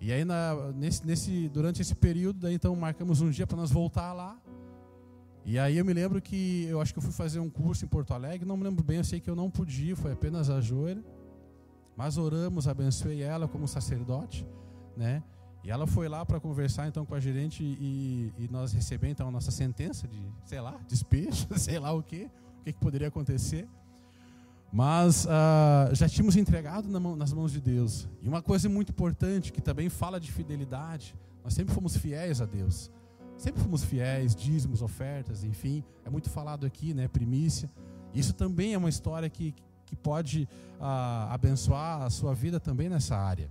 E 0.00 0.12
aí, 0.12 0.24
na, 0.24 0.72
nesse, 0.72 1.06
nesse, 1.06 1.48
durante 1.48 1.80
esse 1.80 1.94
período, 1.94 2.40
daí, 2.40 2.54
então 2.54 2.74
marcamos 2.74 3.20
um 3.20 3.30
dia 3.30 3.46
para 3.46 3.56
nós 3.56 3.70
voltar 3.70 4.12
lá. 4.12 4.36
E 5.46 5.58
aí 5.58 5.78
eu 5.78 5.84
me 5.84 5.92
lembro 5.92 6.20
que 6.20 6.64
eu 6.64 6.80
acho 6.80 6.92
que 6.92 6.98
eu 6.98 7.02
fui 7.02 7.12
fazer 7.12 7.38
um 7.38 7.50
curso 7.50 7.84
em 7.84 7.88
Porto 7.88 8.12
Alegre, 8.12 8.46
não 8.46 8.56
me 8.56 8.64
lembro 8.64 8.82
bem, 8.82 8.96
eu 8.96 9.04
sei 9.04 9.20
que 9.20 9.28
eu 9.28 9.36
não 9.36 9.50
podia, 9.50 9.94
foi 9.94 10.12
apenas 10.12 10.50
a 10.50 10.60
joelha. 10.60 11.04
Mas 11.96 12.18
oramos, 12.18 12.66
abençoei 12.66 13.22
ela 13.22 13.46
como 13.46 13.68
sacerdote, 13.68 14.46
né? 14.96 15.22
E 15.64 15.70
ela 15.70 15.86
foi 15.86 16.08
lá 16.08 16.26
para 16.26 16.38
conversar 16.38 16.86
então 16.88 17.06
com 17.06 17.14
a 17.14 17.20
gerente 17.20 17.64
e, 17.64 18.30
e, 18.38 18.48
nós 18.50 18.72
recebemos 18.72 19.12
então 19.12 19.28
a 19.28 19.30
nossa 19.30 19.50
sentença 19.50 20.06
de, 20.06 20.20
sei 20.44 20.60
lá, 20.60 20.78
despejo, 20.86 21.46
sei 21.56 21.78
lá 21.78 21.90
o 21.92 22.02
que, 22.02 22.30
o 22.60 22.64
que, 22.64 22.72
poderia 22.74 23.08
acontecer. 23.08 23.66
Mas 24.70 25.24
uh, 25.24 25.94
já 25.94 26.06
tínhamos 26.06 26.36
entregado 26.36 26.86
na 26.88 27.00
mão, 27.00 27.16
nas 27.16 27.32
mãos 27.32 27.50
de 27.50 27.62
Deus. 27.62 28.06
E 28.20 28.28
uma 28.28 28.42
coisa 28.42 28.68
muito 28.68 28.90
importante 28.90 29.52
que 29.52 29.62
também 29.62 29.88
fala 29.88 30.20
de 30.20 30.30
fidelidade, 30.30 31.14
nós 31.42 31.54
sempre 31.54 31.74
fomos 31.74 31.96
fiéis 31.96 32.42
a 32.42 32.44
Deus. 32.44 32.90
Sempre 33.38 33.62
fomos 33.62 33.82
fiéis, 33.82 34.34
dízimos, 34.34 34.82
ofertas, 34.82 35.44
enfim, 35.44 35.82
é 36.04 36.10
muito 36.10 36.28
falado 36.28 36.66
aqui, 36.66 36.92
né? 36.92 37.08
Primícia. 37.08 37.70
Isso 38.14 38.34
também 38.34 38.74
é 38.74 38.78
uma 38.78 38.88
história 38.88 39.30
que, 39.30 39.54
que 39.86 39.96
pode 39.96 40.48
ah, 40.80 41.28
abençoar 41.32 42.02
a 42.02 42.10
sua 42.10 42.34
vida 42.34 42.60
também 42.60 42.88
nessa 42.88 43.16
área. 43.16 43.50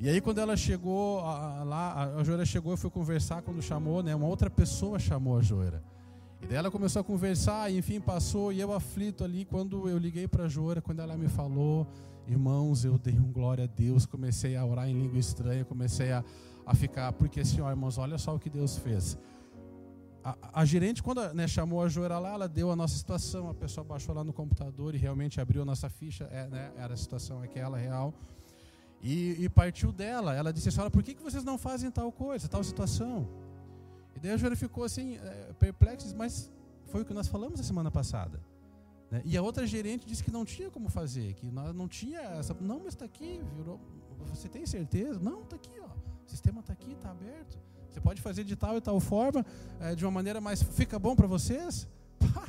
E 0.00 0.08
aí 0.08 0.20
quando 0.20 0.38
ela 0.38 0.56
chegou 0.56 1.20
ah, 1.20 1.64
lá, 1.64 2.14
a 2.16 2.22
Joera 2.22 2.46
chegou 2.46 2.72
e 2.72 2.76
foi 2.76 2.88
conversar 2.88 3.42
quando 3.42 3.60
chamou, 3.60 4.02
né? 4.02 4.14
Uma 4.14 4.26
outra 4.26 4.48
pessoa 4.48 4.98
chamou 4.98 5.36
a 5.36 5.42
Joera. 5.42 5.82
E 6.40 6.46
daí 6.46 6.56
ela 6.56 6.70
começou 6.70 7.00
a 7.00 7.04
conversar, 7.04 7.70
e 7.70 7.78
enfim, 7.78 8.00
passou, 8.00 8.52
e 8.52 8.60
eu 8.60 8.72
aflito 8.72 9.24
ali, 9.24 9.44
quando 9.44 9.88
eu 9.88 9.98
liguei 9.98 10.28
para 10.28 10.44
a 10.44 10.48
Joera, 10.48 10.80
quando 10.80 11.00
ela 11.00 11.16
me 11.16 11.28
falou, 11.28 11.84
irmãos, 12.28 12.84
eu 12.84 12.96
dei 12.96 13.18
um 13.18 13.32
glória 13.32 13.64
a 13.64 13.66
Deus, 13.66 14.06
comecei 14.06 14.54
a 14.54 14.64
orar 14.64 14.88
em 14.88 14.92
língua 14.92 15.18
estranha, 15.18 15.64
comecei 15.64 16.12
a, 16.12 16.24
a 16.64 16.74
ficar, 16.76 17.12
porque 17.14 17.40
assim, 17.40 17.60
ó, 17.60 17.68
irmãos, 17.68 17.98
olha 17.98 18.18
só 18.18 18.36
o 18.36 18.38
que 18.38 18.48
Deus 18.48 18.78
fez. 18.78 19.18
A, 20.22 20.36
a 20.60 20.64
gerente, 20.64 21.02
quando 21.02 21.22
né, 21.34 21.48
chamou 21.48 21.82
a 21.82 21.88
Joera 21.88 22.20
lá, 22.20 22.34
ela 22.34 22.48
deu 22.48 22.70
a 22.70 22.76
nossa 22.76 22.96
situação, 22.96 23.50
a 23.50 23.54
pessoa 23.54 23.82
baixou 23.82 24.14
lá 24.14 24.22
no 24.22 24.32
computador 24.32 24.94
e 24.94 24.98
realmente 24.98 25.40
abriu 25.40 25.62
a 25.62 25.64
nossa 25.64 25.88
ficha, 25.88 26.28
é, 26.30 26.46
né, 26.46 26.70
era 26.76 26.94
a 26.94 26.96
situação 26.96 27.42
aquela 27.42 27.76
real. 27.76 28.14
E, 29.02 29.44
e 29.44 29.48
partiu 29.48 29.92
dela. 29.92 30.34
Ela 30.34 30.52
disse 30.52 30.68
assim: 30.68 30.90
por 30.90 31.02
que, 31.02 31.14
que 31.14 31.22
vocês 31.22 31.44
não 31.44 31.56
fazem 31.56 31.90
tal 31.90 32.10
coisa, 32.10 32.48
tal 32.48 32.62
situação? 32.64 33.28
E 34.16 34.20
daí 34.20 34.32
a 34.32 34.36
Joana 34.36 34.56
ficou 34.56 34.82
assim, 34.82 35.16
é, 35.16 35.52
perplexa, 35.58 36.12
mas 36.16 36.50
foi 36.86 37.02
o 37.02 37.04
que 37.04 37.14
nós 37.14 37.28
falamos 37.28 37.60
a 37.60 37.62
semana 37.62 37.90
passada. 37.90 38.40
Né? 39.10 39.22
E 39.24 39.36
a 39.36 39.42
outra 39.42 39.66
gerente 39.66 40.06
disse 40.06 40.24
que 40.24 40.30
não 40.30 40.44
tinha 40.44 40.70
como 40.70 40.88
fazer, 40.88 41.34
que 41.34 41.46
nós 41.50 41.74
não 41.74 41.86
tinha 41.86 42.20
essa. 42.20 42.54
Não, 42.60 42.78
mas 42.78 42.94
está 42.94 43.04
aqui, 43.04 43.40
virou. 43.56 43.80
Você 44.26 44.48
tem 44.48 44.66
certeza? 44.66 45.18
Não, 45.20 45.42
está 45.42 45.56
aqui, 45.56 45.78
ó. 45.80 45.86
O 45.86 46.28
sistema 46.28 46.60
está 46.60 46.72
aqui, 46.72 46.92
está 46.92 47.10
aberto. 47.10 47.58
Você 47.88 48.00
pode 48.00 48.20
fazer 48.20 48.44
de 48.44 48.54
tal 48.54 48.76
e 48.76 48.80
tal 48.80 48.98
forma, 49.00 49.44
é, 49.80 49.94
de 49.94 50.04
uma 50.04 50.10
maneira 50.10 50.40
mais. 50.40 50.62
Fica 50.62 50.98
bom 50.98 51.14
para 51.16 51.26
vocês? 51.26 51.88
Pá, 52.18 52.48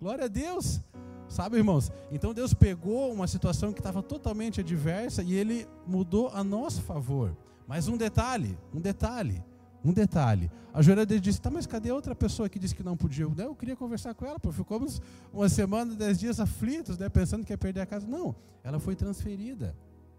glória 0.00 0.26
a 0.26 0.28
Deus. 0.28 0.80
Sabe, 1.28 1.58
irmãos? 1.58 1.92
Então 2.10 2.32
Deus 2.32 2.54
pegou 2.54 3.12
uma 3.12 3.26
situação 3.26 3.72
que 3.72 3.80
estava 3.80 4.02
totalmente 4.02 4.60
adversa 4.60 5.22
e 5.22 5.34
ele 5.34 5.66
mudou 5.86 6.28
a 6.28 6.42
nosso 6.42 6.80
favor. 6.82 7.36
Mas 7.66 7.86
um 7.86 7.96
detalhe, 7.96 8.58
um 8.74 8.80
detalhe. 8.80 9.44
Um 9.84 9.92
detalhe. 9.92 10.50
A 10.74 10.82
Joana 10.82 11.06
disse: 11.06 11.40
tá, 11.40 11.50
mas 11.50 11.66
cadê 11.66 11.90
a 11.90 11.94
outra 11.94 12.14
pessoa 12.14 12.48
que 12.48 12.58
disse 12.58 12.74
que 12.74 12.82
não 12.82 12.96
podia? 12.96 13.24
Eu, 13.24 13.34
eu 13.38 13.54
queria 13.54 13.76
conversar 13.76 14.12
com 14.14 14.26
ela, 14.26 14.38
porque 14.38 14.56
ficamos 14.56 15.00
uma 15.32 15.48
semana, 15.48 15.94
dez 15.94 16.18
dias 16.18 16.40
aflitos, 16.40 16.98
né, 16.98 17.08
pensando 17.08 17.44
que 17.44 17.52
ia 17.52 17.58
perder 17.58 17.82
a 17.82 17.86
casa. 17.86 18.06
Não, 18.06 18.34
ela 18.64 18.80
foi 18.80 18.96
transferida. 18.96 19.76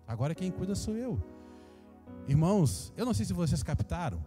Agora 0.08 0.34
quem 0.34 0.50
cuida 0.50 0.76
sou 0.76 0.96
eu. 0.96 1.22
Irmãos, 2.28 2.94
eu 2.96 3.06
não 3.06 3.14
sei 3.14 3.26
se 3.26 3.34
vocês 3.34 3.62
captaram, 3.62 4.26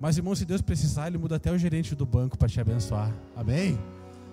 mas 0.00 0.16
irmãos, 0.16 0.38
se 0.38 0.44
Deus 0.44 0.62
precisar, 0.62 1.08
Ele 1.08 1.18
muda 1.18 1.36
até 1.36 1.52
o 1.52 1.58
gerente 1.58 1.94
do 1.94 2.06
banco 2.06 2.38
para 2.38 2.48
te 2.48 2.60
abençoar. 2.60 3.14
Amém? 3.36 3.78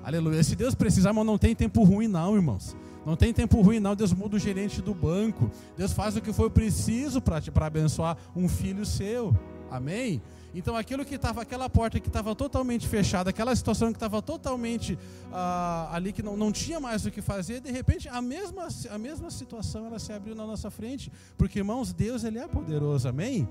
Aleluia. 0.08 0.42
Se 0.42 0.56
Deus 0.56 0.74
precisar, 0.74 1.12
mas 1.12 1.26
não 1.26 1.38
tem 1.38 1.54
tempo 1.54 1.84
ruim, 1.84 2.08
não, 2.08 2.34
irmãos. 2.34 2.74
Não 3.06 3.18
tem 3.18 3.34
tempo 3.34 3.60
ruim, 3.60 3.82
não. 3.82 3.94
Deus 3.94 4.14
muda 4.14 4.38
o 4.38 4.40
gerente 4.40 4.82
do 4.82 4.94
banco. 4.94 5.52
Deus 5.76 5.92
faz 5.92 6.16
o 6.16 6.22
que 6.22 6.32
foi 6.32 6.50
preciso 6.50 7.20
para 7.20 7.66
abençoar 7.66 8.18
um 8.34 8.48
filho 8.48 8.86
seu. 8.86 9.36
Amém? 9.70 10.22
Então 10.56 10.78
aquilo 10.78 11.04
que 11.04 11.16
estava, 11.16 11.42
aquela 11.42 11.70
porta 11.70 12.00
que 12.00 12.08
estava 12.08 12.34
totalmente 12.34 12.88
fechada, 12.88 13.32
aquela 13.32 13.54
situação 13.54 13.92
que 13.92 13.98
estava 13.98 14.22
totalmente 14.22 14.98
ah, 15.30 15.90
ali 15.92 16.14
que 16.14 16.24
não, 16.24 16.38
não 16.38 16.54
tinha 16.54 16.80
mais 16.80 17.06
o 17.06 17.12
que 17.12 17.22
fazer, 17.22 17.60
de 17.60 17.70
repente 17.70 18.08
a 18.08 18.22
mesma, 18.22 18.70
a 18.90 18.98
mesma 18.98 19.30
situação 19.30 19.88
ela 19.88 20.00
se 20.00 20.14
abriu 20.14 20.34
na 20.34 20.46
nossa 20.48 20.72
frente, 20.72 21.12
porque 21.38 21.60
irmãos, 21.60 21.92
Deus 21.92 22.24
ele 22.24 22.40
é 22.40 22.48
poderoso, 22.48 23.10
amém? 23.10 23.46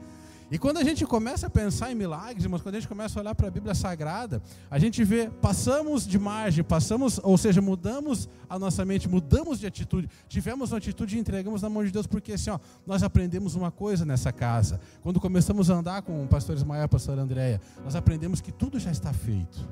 E 0.48 0.58
quando 0.58 0.76
a 0.76 0.84
gente 0.84 1.04
começa 1.04 1.48
a 1.48 1.50
pensar 1.50 1.90
em 1.90 1.94
milagres, 1.96 2.46
mas 2.46 2.62
quando 2.62 2.76
a 2.76 2.78
gente 2.78 2.88
começa 2.88 3.18
a 3.18 3.20
olhar 3.20 3.34
para 3.34 3.48
a 3.48 3.50
Bíblia 3.50 3.74
Sagrada, 3.74 4.40
a 4.70 4.78
gente 4.78 5.02
vê, 5.02 5.28
passamos 5.28 6.06
de 6.06 6.18
margem, 6.18 6.62
passamos, 6.62 7.18
ou 7.22 7.36
seja, 7.36 7.60
mudamos 7.60 8.28
a 8.48 8.56
nossa 8.56 8.84
mente, 8.84 9.08
mudamos 9.08 9.58
de 9.58 9.66
atitude, 9.66 10.08
tivemos 10.28 10.70
uma 10.70 10.78
atitude 10.78 11.16
e 11.16 11.18
entregamos 11.18 11.62
na 11.62 11.68
mão 11.68 11.84
de 11.84 11.90
Deus, 11.90 12.06
porque 12.06 12.34
assim, 12.34 12.50
ó, 12.50 12.60
nós 12.86 13.02
aprendemos 13.02 13.56
uma 13.56 13.72
coisa 13.72 14.04
nessa 14.04 14.32
casa. 14.32 14.80
Quando 15.02 15.18
começamos 15.18 15.68
a 15.68 15.74
andar 15.74 16.02
com 16.02 16.22
o 16.22 16.28
pastor 16.28 16.54
Ismael 16.54 16.82
e 16.82 16.84
a 16.84 16.88
pastora 16.88 17.22
Andréia, 17.22 17.60
nós 17.82 17.96
aprendemos 17.96 18.40
que 18.40 18.52
tudo 18.52 18.78
já 18.78 18.92
está 18.92 19.12
feito. 19.12 19.68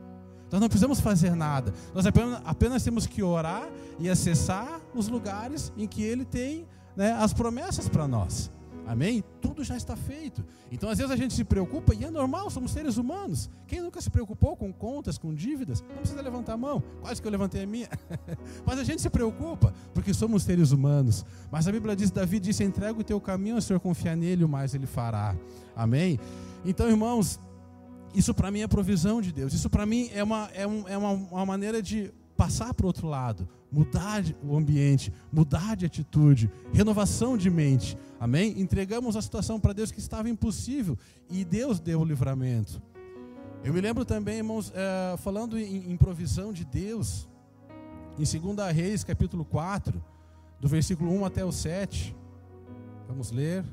Nós 0.51 0.61
não 0.61 0.69
precisamos 0.69 0.99
fazer 0.99 1.37
nada, 1.37 1.73
nós 1.95 2.05
apenas, 2.05 2.41
apenas 2.45 2.83
temos 2.83 3.07
que 3.07 3.23
orar 3.23 3.69
e 3.99 4.09
acessar 4.11 4.81
os 4.93 5.07
lugares 5.07 5.73
em 5.77 5.87
que 5.87 6.03
Ele 6.03 6.25
tem 6.25 6.67
né, 6.97 7.13
as 7.13 7.33
promessas 7.33 7.89
para 7.89 8.09
nós. 8.09 8.51
Amém? 8.87 9.25
Tudo 9.41 9.65
já 9.65 9.77
está 9.77 9.97
feito. 9.97 10.45
Então, 10.71 10.89
às 10.89 10.99
vezes 10.99 11.11
a 11.11 11.17
gente 11.17 11.33
se 11.35 11.45
preocupa, 11.45 11.95
e 11.95 12.05
é 12.05 12.11
normal, 12.11 12.51
somos 12.51 12.71
seres 12.71 12.97
humanos. 12.97 13.49
Quem 13.67 13.81
nunca 13.81 14.01
se 14.01 14.11
preocupou 14.11 14.57
com 14.57 14.73
contas, 14.73 15.17
com 15.17 15.35
dívidas, 15.35 15.83
não 15.83 15.97
precisa 15.99 16.21
levantar 16.21 16.55
a 16.55 16.57
mão. 16.57 16.83
Quase 17.01 17.21
que 17.21 17.27
eu 17.27 17.33
levantei 17.33 17.63
a 17.63 17.67
minha. 17.67 17.89
Mas 18.65 18.79
a 18.79 18.85
gente 18.85 19.01
se 19.01 19.09
preocupa, 19.09 19.73
porque 19.95 20.13
somos 20.13 20.43
seres 20.43 20.71
humanos. 20.71 21.25
Mas 21.51 21.67
a 21.67 21.73
Bíblia 21.73 21.97
diz: 21.97 22.11
Davi 22.11 22.39
disse: 22.39 22.63
entrega 22.63 22.99
o 22.99 23.05
teu 23.05 23.21
caminho, 23.21 23.57
o 23.57 23.63
Senhor 23.63 23.81
confia 23.81 24.15
nele, 24.15 24.45
o 24.45 24.49
mais 24.49 24.75
ele 24.75 24.87
fará. 24.87 25.35
Amém? 25.75 26.19
Então, 26.65 26.89
irmãos, 26.89 27.41
isso 28.15 28.33
para 28.33 28.51
mim 28.51 28.61
é 28.61 28.69
provisão 28.69 29.21
de 29.21 29.33
Deus. 29.33 29.53
Isso 29.53 29.69
para 29.69 29.85
mim 29.85 30.09
é 30.15 30.23
uma, 30.23 30.49
é, 30.55 30.67
um, 30.67 30.89
é 30.89 30.97
uma, 30.97 31.11
uma 31.11 31.47
maneira 31.47 31.83
de 31.83 32.13
passar 32.37 32.75
para 32.75 32.85
o 32.85 32.87
outro 32.87 33.07
lado, 33.07 33.49
mudar 33.71 34.23
o 34.43 34.57
ambiente, 34.57 35.13
mudar 35.33 35.77
de 35.77 35.87
atitude, 35.87 36.51
renovação 36.73 37.37
de 37.37 37.51
mente. 37.51 37.97
Amém? 38.19 38.61
Entregamos 38.61 39.17
a 39.17 39.23
situação 39.23 39.59
para 39.59 39.73
Deus 39.73 39.91
que 39.91 39.99
estava 39.99 40.29
impossível 40.29 40.99
e 41.31 41.45
Deus 41.45 41.81
deu 41.81 42.01
o 42.01 42.05
livramento. 42.05 42.81
Eu 43.63 43.73
me 43.73 43.81
lembro 43.81 44.05
também, 44.05 44.39
irmãos, 44.39 44.73
é, 44.75 45.17
falando 45.19 45.59
em, 45.59 45.91
em 45.91 45.97
provisão 45.97 46.53
de 46.53 46.65
Deus, 46.65 47.29
em 48.19 48.25
2 48.25 48.73
Reis, 48.75 49.03
capítulo 49.03 49.45
4, 49.45 50.03
do 50.61 50.69
versículo 50.69 51.11
1 51.13 51.25
até 51.25 51.45
o 51.45 51.51
7. 51.51 52.15
Vamos 53.09 53.31
ler. 53.31 53.65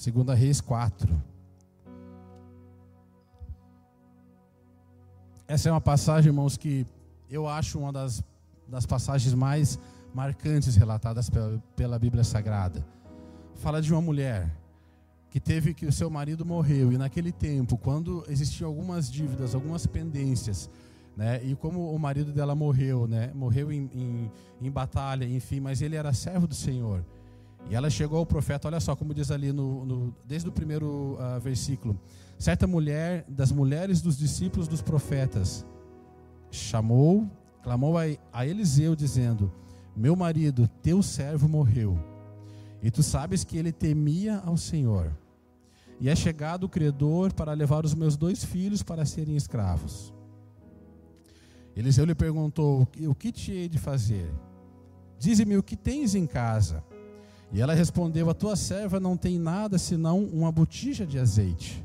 Segunda 0.00 0.32
Reis 0.32 0.62
4. 0.62 1.14
Essa 5.46 5.68
é 5.68 5.72
uma 5.72 5.78
passagem, 5.78 6.30
irmãos, 6.30 6.56
que 6.56 6.86
eu 7.28 7.46
acho 7.46 7.78
uma 7.78 7.92
das, 7.92 8.24
das 8.66 8.86
passagens 8.86 9.34
mais 9.34 9.78
marcantes 10.14 10.74
relatadas 10.74 11.28
pela, 11.28 11.62
pela 11.76 11.98
Bíblia 11.98 12.24
Sagrada. 12.24 12.82
Fala 13.56 13.82
de 13.82 13.92
uma 13.92 14.00
mulher 14.00 14.50
que 15.28 15.38
teve 15.38 15.74
que 15.74 15.84
o 15.84 15.92
seu 15.92 16.08
marido 16.08 16.46
morreu 16.46 16.90
e 16.90 16.96
naquele 16.96 17.30
tempo, 17.30 17.76
quando 17.76 18.24
existiam 18.26 18.68
algumas 18.70 19.10
dívidas, 19.10 19.54
algumas 19.54 19.86
pendências, 19.86 20.70
né? 21.14 21.44
E 21.44 21.54
como 21.54 21.94
o 21.94 21.98
marido 21.98 22.32
dela 22.32 22.54
morreu, 22.54 23.06
né? 23.06 23.30
Morreu 23.34 23.70
em, 23.70 23.90
em, 23.92 24.32
em 24.62 24.70
batalha, 24.70 25.26
enfim, 25.26 25.60
mas 25.60 25.82
ele 25.82 25.94
era 25.94 26.10
servo 26.14 26.46
do 26.46 26.54
Senhor. 26.54 27.04
E 27.68 27.74
ela 27.74 27.90
chegou 27.90 28.18
ao 28.18 28.26
profeta, 28.26 28.68
olha 28.68 28.80
só 28.80 28.96
como 28.96 29.14
diz 29.14 29.30
ali 29.30 29.52
no, 29.52 29.84
no 29.84 30.16
desde 30.24 30.48
o 30.48 30.52
primeiro 30.52 31.18
uh, 31.18 31.40
versículo. 31.40 31.98
Certa 32.38 32.66
mulher, 32.66 33.24
das 33.28 33.52
mulheres 33.52 34.00
dos 34.00 34.16
discípulos 34.16 34.66
dos 34.66 34.82
profetas, 34.82 35.64
chamou, 36.50 37.28
clamou 37.62 37.98
a, 37.98 38.02
a 38.32 38.46
Eliseu, 38.46 38.96
dizendo: 38.96 39.52
Meu 39.94 40.16
marido, 40.16 40.66
teu 40.82 41.02
servo 41.02 41.48
morreu, 41.48 41.98
e 42.82 42.90
tu 42.90 43.02
sabes 43.02 43.44
que 43.44 43.56
ele 43.56 43.72
temia 43.72 44.38
ao 44.44 44.56
Senhor. 44.56 45.12
E 46.00 46.08
é 46.08 46.16
chegado 46.16 46.64
o 46.64 46.68
credor 46.68 47.34
para 47.34 47.52
levar 47.52 47.84
os 47.84 47.94
meus 47.94 48.16
dois 48.16 48.42
filhos 48.42 48.82
para 48.82 49.04
serem 49.04 49.36
escravos. 49.36 50.14
Eliseu 51.76 52.04
lhe 52.04 52.14
perguntou: 52.14 52.88
O 53.06 53.14
que 53.14 53.30
te 53.30 53.52
hei 53.52 53.68
de 53.68 53.78
fazer? 53.78 54.32
Dize-me 55.18 55.56
o 55.56 55.62
que 55.62 55.76
tens 55.76 56.14
em 56.14 56.26
casa. 56.26 56.82
E 57.52 57.60
ela 57.60 57.74
respondeu: 57.74 58.30
A 58.30 58.34
tua 58.34 58.56
serva 58.56 59.00
não 59.00 59.16
tem 59.16 59.38
nada 59.38 59.78
senão 59.78 60.24
uma 60.24 60.52
botija 60.52 61.06
de 61.06 61.18
azeite. 61.18 61.84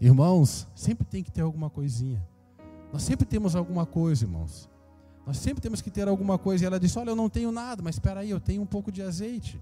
Irmãos, 0.00 0.66
sempre 0.74 1.04
tem 1.04 1.22
que 1.22 1.30
ter 1.30 1.40
alguma 1.40 1.70
coisinha. 1.70 2.24
Nós 2.92 3.02
sempre 3.02 3.26
temos 3.26 3.56
alguma 3.56 3.84
coisa, 3.84 4.24
irmãos. 4.24 4.68
Nós 5.26 5.38
sempre 5.38 5.60
temos 5.60 5.80
que 5.80 5.90
ter 5.90 6.06
alguma 6.06 6.38
coisa. 6.38 6.64
E 6.64 6.66
ela 6.66 6.78
disse: 6.78 6.98
Olha, 6.98 7.10
eu 7.10 7.16
não 7.16 7.28
tenho 7.28 7.50
nada, 7.50 7.82
mas 7.82 7.96
espera 7.96 8.20
aí, 8.20 8.30
eu 8.30 8.40
tenho 8.40 8.62
um 8.62 8.66
pouco 8.66 8.92
de 8.92 9.02
azeite. 9.02 9.60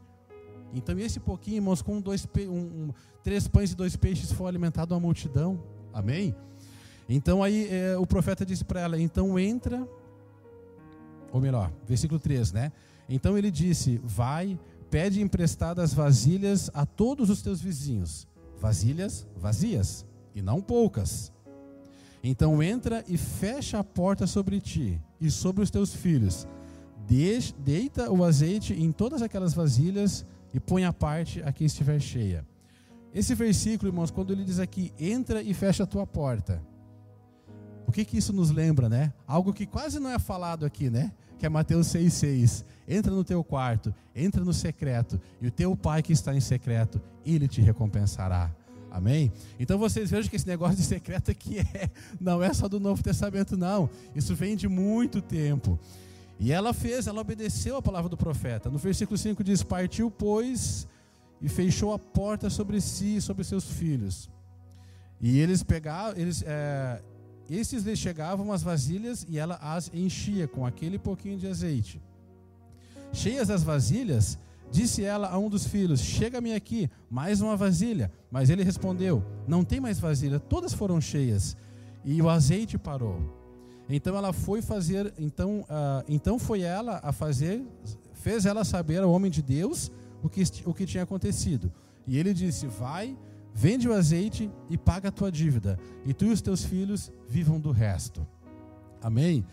Então, 0.74 0.98
esse 0.98 1.20
pouquinho, 1.20 1.56
irmãos, 1.56 1.82
com 1.82 2.00
dois, 2.00 2.26
um, 2.48 2.50
um, 2.50 2.90
três 3.22 3.46
pães 3.46 3.72
e 3.72 3.76
dois 3.76 3.94
peixes 3.94 4.32
foi 4.32 4.48
alimentado 4.48 4.94
uma 4.94 5.00
multidão. 5.00 5.62
Amém? 5.92 6.34
Então, 7.08 7.42
aí 7.42 7.68
é, 7.70 7.96
o 7.96 8.06
profeta 8.06 8.44
disse 8.44 8.64
para 8.64 8.80
ela: 8.80 8.98
Então 8.98 9.38
entra, 9.38 9.86
ou 11.30 11.40
melhor, 11.40 11.70
versículo 11.86 12.18
3, 12.18 12.52
né? 12.52 12.72
Então 13.08 13.36
ele 13.36 13.50
disse: 13.50 14.00
Vai 14.02 14.58
pede 14.92 15.22
emprestadas 15.22 15.94
vasilhas 15.94 16.70
a 16.74 16.84
todos 16.84 17.30
os 17.30 17.40
teus 17.40 17.62
vizinhos, 17.62 18.28
vasilhas 18.60 19.26
vazias 19.34 20.04
e 20.34 20.42
não 20.42 20.60
poucas. 20.60 21.32
Então 22.22 22.62
entra 22.62 23.02
e 23.08 23.16
fecha 23.16 23.78
a 23.78 23.84
porta 23.84 24.26
sobre 24.26 24.60
ti 24.60 25.00
e 25.18 25.30
sobre 25.30 25.62
os 25.62 25.70
teus 25.70 25.94
filhos. 25.94 26.46
Deita 27.58 28.12
o 28.12 28.22
azeite 28.22 28.74
em 28.74 28.92
todas 28.92 29.22
aquelas 29.22 29.54
vasilhas 29.54 30.26
e 30.52 30.60
põe 30.60 30.84
a 30.84 30.92
parte 30.92 31.42
a 31.42 31.50
quem 31.52 31.66
estiver 31.66 31.98
cheia. 31.98 32.46
Esse 33.14 33.34
versículo, 33.34 33.90
irmãos, 33.90 34.10
quando 34.10 34.30
ele 34.30 34.44
diz 34.44 34.58
aqui, 34.58 34.92
entra 35.00 35.42
e 35.42 35.54
fecha 35.54 35.84
a 35.84 35.86
tua 35.86 36.06
porta. 36.06 36.62
O 37.86 37.92
que 37.92 38.04
que 38.04 38.18
isso 38.18 38.32
nos 38.32 38.50
lembra, 38.50 38.90
né? 38.90 39.14
Algo 39.26 39.54
que 39.54 39.64
quase 39.64 39.98
não 39.98 40.10
é 40.10 40.18
falado 40.18 40.66
aqui, 40.66 40.90
né? 40.90 41.12
Que 41.42 41.46
é 41.46 41.48
Mateus 41.48 41.88
6,6. 41.88 42.64
Entra 42.86 43.10
no 43.10 43.24
teu 43.24 43.42
quarto, 43.42 43.92
entra 44.14 44.44
no 44.44 44.54
secreto, 44.54 45.20
e 45.40 45.48
o 45.48 45.50
teu 45.50 45.74
pai 45.74 46.00
que 46.00 46.12
está 46.12 46.32
em 46.32 46.38
secreto, 46.38 47.02
ele 47.26 47.48
te 47.48 47.60
recompensará. 47.60 48.48
Amém? 48.88 49.32
Então 49.58 49.76
vocês 49.76 50.08
vejam 50.08 50.30
que 50.30 50.36
esse 50.36 50.46
negócio 50.46 50.76
de 50.76 50.84
secreto 50.84 51.32
aqui 51.32 51.58
é, 51.74 51.90
não 52.20 52.40
é 52.40 52.52
só 52.52 52.68
do 52.68 52.78
Novo 52.78 53.02
Testamento, 53.02 53.56
não. 53.56 53.90
Isso 54.14 54.36
vem 54.36 54.54
de 54.54 54.68
muito 54.68 55.20
tempo. 55.20 55.80
E 56.38 56.52
ela 56.52 56.72
fez, 56.72 57.08
ela 57.08 57.20
obedeceu 57.20 57.76
a 57.76 57.82
palavra 57.82 58.08
do 58.08 58.16
profeta. 58.16 58.70
No 58.70 58.78
versículo 58.78 59.18
5 59.18 59.42
diz: 59.42 59.64
Partiu, 59.64 60.12
pois, 60.12 60.86
e 61.40 61.48
fechou 61.48 61.92
a 61.92 61.98
porta 61.98 62.50
sobre 62.50 62.80
si 62.80 63.16
e 63.16 63.20
sobre 63.20 63.42
seus 63.42 63.68
filhos. 63.68 64.30
E 65.20 65.40
eles 65.40 65.64
pegavam, 65.64 66.16
eles, 66.16 66.44
é, 66.46 67.02
esses 67.48 67.84
lhe 67.84 67.96
chegavam 67.96 68.52
as 68.52 68.62
vasilhas 68.62 69.26
e 69.28 69.38
ela 69.38 69.56
as 69.56 69.90
enchia 69.92 70.46
com 70.48 70.64
aquele 70.64 70.98
pouquinho 70.98 71.38
de 71.38 71.46
azeite. 71.46 72.00
Cheias 73.12 73.50
as 73.50 73.62
vasilhas, 73.62 74.38
disse 74.70 75.04
ela 75.04 75.28
a 75.28 75.38
um 75.38 75.48
dos 75.48 75.66
filhos: 75.66 76.00
Chega-me 76.00 76.54
aqui, 76.54 76.90
mais 77.10 77.40
uma 77.40 77.56
vasilha. 77.56 78.10
Mas 78.30 78.48
ele 78.50 78.64
respondeu: 78.64 79.22
Não 79.46 79.62
tem 79.62 79.80
mais 79.80 80.00
vasilha, 80.00 80.40
todas 80.40 80.72
foram 80.72 81.00
cheias. 81.00 81.56
E 82.04 82.20
o 82.20 82.28
azeite 82.28 82.78
parou. 82.78 83.20
Então 83.88 84.16
ela 84.16 84.32
foi 84.32 84.62
fazer, 84.62 85.12
então, 85.18 85.60
uh, 85.62 86.04
então 86.08 86.38
foi 86.38 86.62
ela 86.62 87.00
a 87.02 87.12
fazer, 87.12 87.62
fez 88.14 88.46
ela 88.46 88.64
saber 88.64 89.02
ao 89.02 89.12
homem 89.12 89.30
de 89.30 89.42
Deus 89.42 89.92
o 90.22 90.28
que, 90.28 90.42
o 90.64 90.72
que 90.72 90.86
tinha 90.86 91.02
acontecido. 91.02 91.70
E 92.06 92.18
ele 92.18 92.32
disse: 92.32 92.66
Vai, 92.66 93.16
vende 93.54 93.88
o 93.88 93.92
azeite 93.92 94.50
e 94.68 94.78
paga 94.78 95.08
a 95.08 95.12
tua 95.12 95.30
dívida, 95.30 95.78
e 96.04 96.12
tu 96.12 96.26
e 96.26 96.30
os 96.30 96.40
teus 96.40 96.64
filhos 96.64 97.12
vivam 97.28 97.60
do 97.60 97.70
resto. 97.70 98.26
Amém? 99.00 99.44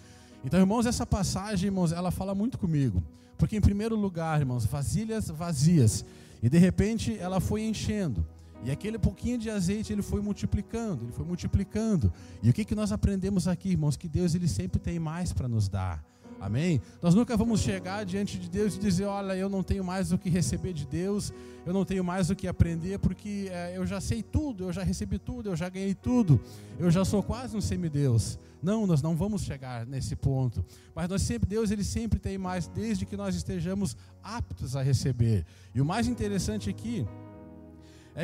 Então, 0.43 0.59
irmãos, 0.59 0.85
essa 0.85 1.05
passagem, 1.05 1.67
irmãos, 1.67 1.91
ela 1.91 2.11
fala 2.11 2.33
muito 2.33 2.57
comigo. 2.57 3.03
Porque, 3.37 3.55
em 3.55 3.61
primeiro 3.61 3.95
lugar, 3.95 4.39
irmãos, 4.39 4.65
vasilhas 4.65 5.29
vazias. 5.29 6.05
E 6.41 6.49
de 6.49 6.57
repente 6.57 7.17
ela 7.17 7.39
foi 7.39 7.63
enchendo. 7.63 8.25
E 8.63 8.71
aquele 8.71 8.99
pouquinho 8.99 9.37
de 9.37 9.49
azeite 9.49 9.93
ele 9.93 10.01
foi 10.01 10.21
multiplicando, 10.21 11.05
ele 11.05 11.11
foi 11.13 11.25
multiplicando. 11.25 12.11
E 12.43 12.49
o 12.49 12.53
que, 12.53 12.65
que 12.65 12.75
nós 12.75 12.91
aprendemos 12.91 13.47
aqui, 13.47 13.69
irmãos? 13.69 13.95
Que 13.95 14.07
Deus 14.07 14.35
ele 14.35 14.47
sempre 14.47 14.79
tem 14.79 14.99
mais 14.99 15.31
para 15.31 15.47
nos 15.47 15.69
dar. 15.69 16.03
Amém? 16.39 16.81
Nós 17.01 17.13
nunca 17.13 17.35
vamos 17.35 17.59
chegar 17.59 18.05
diante 18.05 18.37
de 18.37 18.49
Deus 18.49 18.75
e 18.75 18.79
dizer: 18.79 19.05
Olha, 19.05 19.35
eu 19.35 19.49
não 19.49 19.61
tenho 19.61 19.83
mais 19.83 20.11
o 20.11 20.17
que 20.17 20.29
receber 20.29 20.73
de 20.73 20.85
Deus, 20.85 21.33
eu 21.65 21.73
não 21.73 21.83
tenho 21.83 22.03
mais 22.03 22.29
o 22.29 22.35
que 22.35 22.47
aprender, 22.47 22.97
porque 22.99 23.49
é, 23.51 23.77
eu 23.77 23.85
já 23.85 23.99
sei 23.99 24.23
tudo, 24.23 24.65
eu 24.65 24.73
já 24.73 24.83
recebi 24.83 25.19
tudo, 25.19 25.49
eu 25.49 25.55
já 25.55 25.67
ganhei 25.69 25.93
tudo, 25.93 26.39
eu 26.77 26.89
já 26.89 27.03
sou 27.03 27.21
quase 27.21 27.55
um 27.55 27.61
semideus. 27.61 28.39
Não, 28.61 28.85
nós 28.85 29.01
não 29.01 29.15
vamos 29.15 29.43
chegar 29.43 29.85
nesse 29.85 30.15
ponto. 30.15 30.65
Mas 30.93 31.07
nós 31.07 31.21
sempre, 31.21 31.47
Deus 31.47 31.71
ele 31.71 31.83
sempre 31.83 32.19
tem 32.19 32.37
mais, 32.37 32.67
desde 32.67 33.05
que 33.05 33.15
nós 33.15 33.35
estejamos 33.35 33.95
aptos 34.21 34.75
a 34.75 34.81
receber. 34.81 35.45
E 35.73 35.79
o 35.79 35.85
mais 35.85 36.07
interessante 36.07 36.69
aqui 36.69 37.05
é 37.05 37.28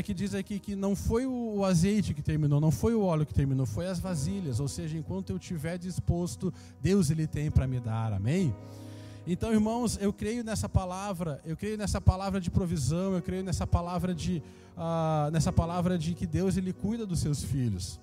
que 0.04 0.14
diz 0.14 0.34
aqui 0.34 0.60
que 0.60 0.76
não 0.76 0.96
foi 0.96 1.26
o 1.26 1.64
azeite 1.64 2.14
que 2.14 2.22
terminou, 2.22 2.60
não 2.60 2.72
foi 2.72 2.94
o 2.94 3.02
óleo 3.02 3.26
que 3.26 3.34
terminou, 3.34 3.66
foi 3.66 3.88
as 3.88 4.00
vasilhas, 4.00 4.60
ou 4.60 4.68
seja, 4.68 4.98
enquanto 4.98 5.30
eu 5.30 5.40
tiver 5.40 5.78
disposto, 5.78 6.54
Deus 6.82 7.10
ele 7.10 7.28
tem 7.28 7.50
para 7.50 7.68
me 7.68 7.80
dar. 7.80 8.12
Amém? 8.12 8.54
Então, 9.28 9.52
irmãos, 9.52 9.98
eu 10.00 10.14
creio 10.14 10.44
nessa 10.44 10.70
palavra, 10.70 11.42
eu 11.46 11.58
creio 11.58 11.78
nessa 11.78 12.00
palavra 12.00 12.40
de 12.40 12.52
provisão, 12.52 13.14
eu 13.14 13.22
creio 13.22 13.44
nessa 13.44 13.66
palavra 13.66 14.14
de 14.14 14.42
uh, 14.76 15.32
nessa 15.32 15.52
palavra 15.52 15.98
de 15.98 16.14
que 16.14 16.28
Deus 16.28 16.58
ele 16.58 16.72
cuida 16.72 17.06
dos 17.06 17.20
seus 17.20 17.44
filhos. 17.44 18.00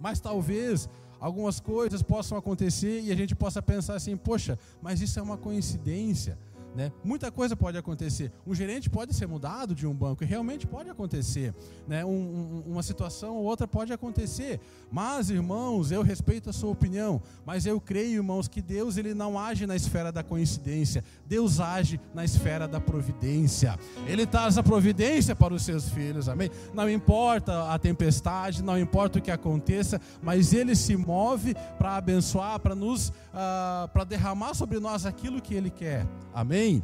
Mas 0.00 0.18
talvez 0.18 0.88
algumas 1.20 1.60
coisas 1.60 2.02
possam 2.02 2.36
acontecer 2.36 3.02
e 3.02 3.12
a 3.12 3.16
gente 3.16 3.34
possa 3.34 3.62
pensar 3.62 3.94
assim, 3.94 4.16
poxa, 4.16 4.58
mas 4.80 5.00
isso 5.00 5.18
é 5.18 5.22
uma 5.22 5.36
coincidência. 5.36 6.36
Né? 6.74 6.90
Muita 7.04 7.30
coisa 7.30 7.54
pode 7.54 7.76
acontecer. 7.76 8.32
Um 8.46 8.54
gerente 8.54 8.88
pode 8.88 9.14
ser 9.14 9.26
mudado 9.26 9.74
de 9.74 9.86
um 9.86 9.94
banco, 9.94 10.24
e 10.24 10.26
realmente 10.26 10.66
pode 10.66 10.88
acontecer. 10.88 11.54
Né? 11.86 12.04
Um, 12.04 12.08
um, 12.08 12.62
uma 12.72 12.82
situação 12.82 13.36
ou 13.36 13.44
outra 13.44 13.68
pode 13.68 13.92
acontecer. 13.92 14.58
Mas, 14.90 15.28
irmãos, 15.28 15.90
eu 15.90 16.02
respeito 16.02 16.48
a 16.48 16.52
sua 16.52 16.70
opinião, 16.70 17.20
mas 17.44 17.66
eu 17.66 17.80
creio, 17.80 18.16
irmãos, 18.16 18.48
que 18.48 18.62
Deus 18.62 18.96
ele 18.96 19.12
não 19.12 19.38
age 19.38 19.66
na 19.66 19.76
esfera 19.76 20.10
da 20.10 20.22
coincidência. 20.22 21.04
Deus 21.26 21.60
age 21.60 22.00
na 22.14 22.24
esfera 22.24 22.66
da 22.66 22.80
providência. 22.80 23.78
Ele 24.06 24.26
traz 24.26 24.56
a 24.56 24.62
providência 24.62 25.36
para 25.36 25.52
os 25.52 25.62
seus 25.62 25.88
filhos, 25.90 26.28
amém? 26.28 26.50
Não 26.72 26.88
importa 26.88 27.70
a 27.72 27.78
tempestade, 27.78 28.62
não 28.62 28.78
importa 28.78 29.18
o 29.18 29.22
que 29.22 29.30
aconteça, 29.30 30.00
mas 30.22 30.52
Ele 30.52 30.74
se 30.74 30.96
move 30.96 31.54
para 31.78 31.96
abençoar, 31.96 32.58
para 32.60 32.74
nos, 32.74 33.08
uh, 33.08 33.88
para 33.92 34.04
derramar 34.04 34.54
sobre 34.54 34.78
nós 34.80 35.04
aquilo 35.04 35.40
que 35.40 35.54
Ele 35.54 35.70
quer, 35.70 36.06
amém? 36.34 36.61
Amém? 36.62 36.82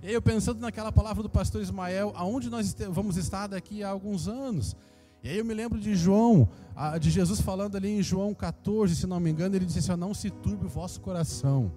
E 0.00 0.12
eu 0.12 0.22
pensando 0.22 0.60
naquela 0.60 0.92
palavra 0.92 1.20
do 1.20 1.28
pastor 1.28 1.60
Ismael, 1.60 2.12
aonde 2.14 2.48
nós 2.48 2.76
vamos 2.90 3.16
estar 3.16 3.48
daqui 3.48 3.82
a 3.82 3.88
alguns 3.88 4.28
anos. 4.28 4.76
E 5.20 5.28
aí 5.28 5.38
eu 5.38 5.44
me 5.44 5.52
lembro 5.52 5.80
de 5.80 5.96
João, 5.96 6.48
de 7.00 7.10
Jesus 7.10 7.40
falando 7.40 7.74
ali 7.76 7.88
em 7.88 8.02
João 8.04 8.32
14, 8.32 8.94
se 8.94 9.04
não 9.04 9.18
me 9.18 9.30
engano, 9.30 9.56
ele 9.56 9.66
disse 9.66 9.80
assim: 9.80 9.96
Não 9.98 10.14
se 10.14 10.30
turbe 10.30 10.66
o 10.66 10.68
vosso 10.68 11.00
coração, 11.00 11.72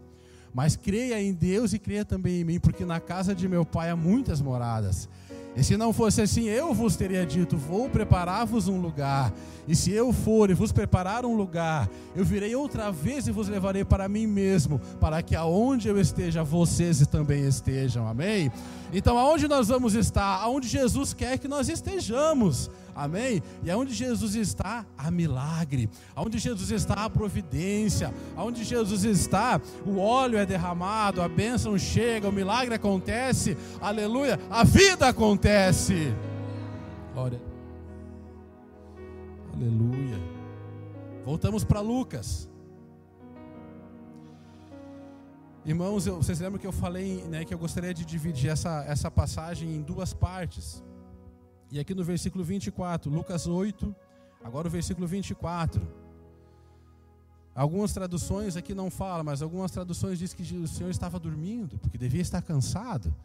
mas 0.53 0.75
creia 0.75 1.19
em 1.19 1.33
Deus 1.33 1.73
e 1.73 1.79
creia 1.79 2.05
também 2.05 2.41
em 2.41 2.43
mim, 2.43 2.59
porque 2.59 2.85
na 2.85 2.99
casa 2.99 3.33
de 3.33 3.47
meu 3.47 3.65
pai 3.65 3.89
há 3.89 3.95
muitas 3.95 4.39
moradas. 4.39 5.09
E 5.55 5.63
se 5.63 5.75
não 5.75 5.91
fosse 5.91 6.21
assim, 6.21 6.45
eu 6.45 6.73
vos 6.73 6.95
teria 6.95 7.25
dito: 7.25 7.57
Vou 7.57 7.89
preparar-vos 7.89 8.67
um 8.67 8.79
lugar. 8.79 9.33
E 9.67 9.75
se 9.75 9.91
eu 9.91 10.11
for 10.11 10.49
e 10.49 10.53
vos 10.53 10.71
preparar 10.71 11.25
um 11.25 11.35
lugar, 11.35 11.89
eu 12.15 12.25
virei 12.25 12.55
outra 12.55 12.91
vez 12.91 13.27
e 13.27 13.31
vos 13.31 13.47
levarei 13.47 13.85
para 13.85 14.09
mim 14.09 14.25
mesmo, 14.25 14.79
para 14.99 15.21
que 15.21 15.35
aonde 15.35 15.87
eu 15.87 15.99
esteja, 15.99 16.43
vocês 16.43 17.05
também 17.07 17.45
estejam. 17.45 18.07
Amém? 18.07 18.51
Então, 18.91 19.17
aonde 19.17 19.47
nós 19.47 19.67
vamos 19.67 19.93
estar? 19.93 20.41
Aonde 20.41 20.67
Jesus 20.67 21.13
quer 21.13 21.37
que 21.37 21.47
nós 21.47 21.69
estejamos. 21.69 22.69
Amém? 22.95 23.41
E 23.63 23.71
aonde 23.71 23.93
Jesus 23.93 24.35
está, 24.35 24.85
há 24.97 25.09
milagre. 25.09 25.89
Aonde 26.15 26.37
Jesus 26.39 26.71
está, 26.71 27.05
há 27.05 27.09
providência. 27.09 28.13
Aonde 28.35 28.63
Jesus 28.63 29.03
está, 29.03 29.61
o 29.85 29.97
óleo 29.97 30.37
é 30.37 30.45
derramado, 30.45 31.21
a 31.21 31.27
bênção 31.27 31.77
chega, 31.77 32.29
o 32.29 32.31
milagre 32.31 32.75
acontece. 32.75 33.57
Aleluia! 33.79 34.39
A 34.49 34.63
vida 34.63 35.07
acontece. 35.07 36.13
Glória. 37.13 37.41
Aleluia. 39.53 40.19
Voltamos 41.25 41.63
para 41.63 41.79
Lucas. 41.81 42.49
Irmãos, 45.63 46.07
eu, 46.07 46.17
vocês 46.17 46.39
lembram 46.39 46.59
que 46.59 46.65
eu 46.65 46.71
falei 46.71 47.23
né, 47.25 47.45
que 47.45 47.53
eu 47.53 47.59
gostaria 47.59 47.93
de 47.93 48.03
dividir 48.03 48.49
essa, 48.49 48.83
essa 48.87 49.11
passagem 49.11 49.75
em 49.75 49.81
duas 49.81 50.11
partes. 50.11 50.83
E 51.71 51.79
aqui 51.79 51.95
no 51.95 52.03
versículo 52.03 52.43
24, 52.43 53.09
Lucas 53.09 53.47
8, 53.47 53.95
agora 54.43 54.67
o 54.67 54.71
versículo 54.71 55.07
24. 55.07 55.81
Algumas 57.55 57.93
traduções 57.93 58.57
aqui 58.57 58.73
não 58.73 58.91
falam, 58.91 59.23
mas 59.23 59.41
algumas 59.41 59.71
traduções 59.71 60.19
dizem 60.19 60.37
que 60.37 60.55
o 60.57 60.67
Senhor 60.67 60.89
estava 60.89 61.17
dormindo, 61.17 61.77
porque 61.79 61.97
devia 61.97 62.21
estar 62.21 62.41
cansado, 62.41 63.15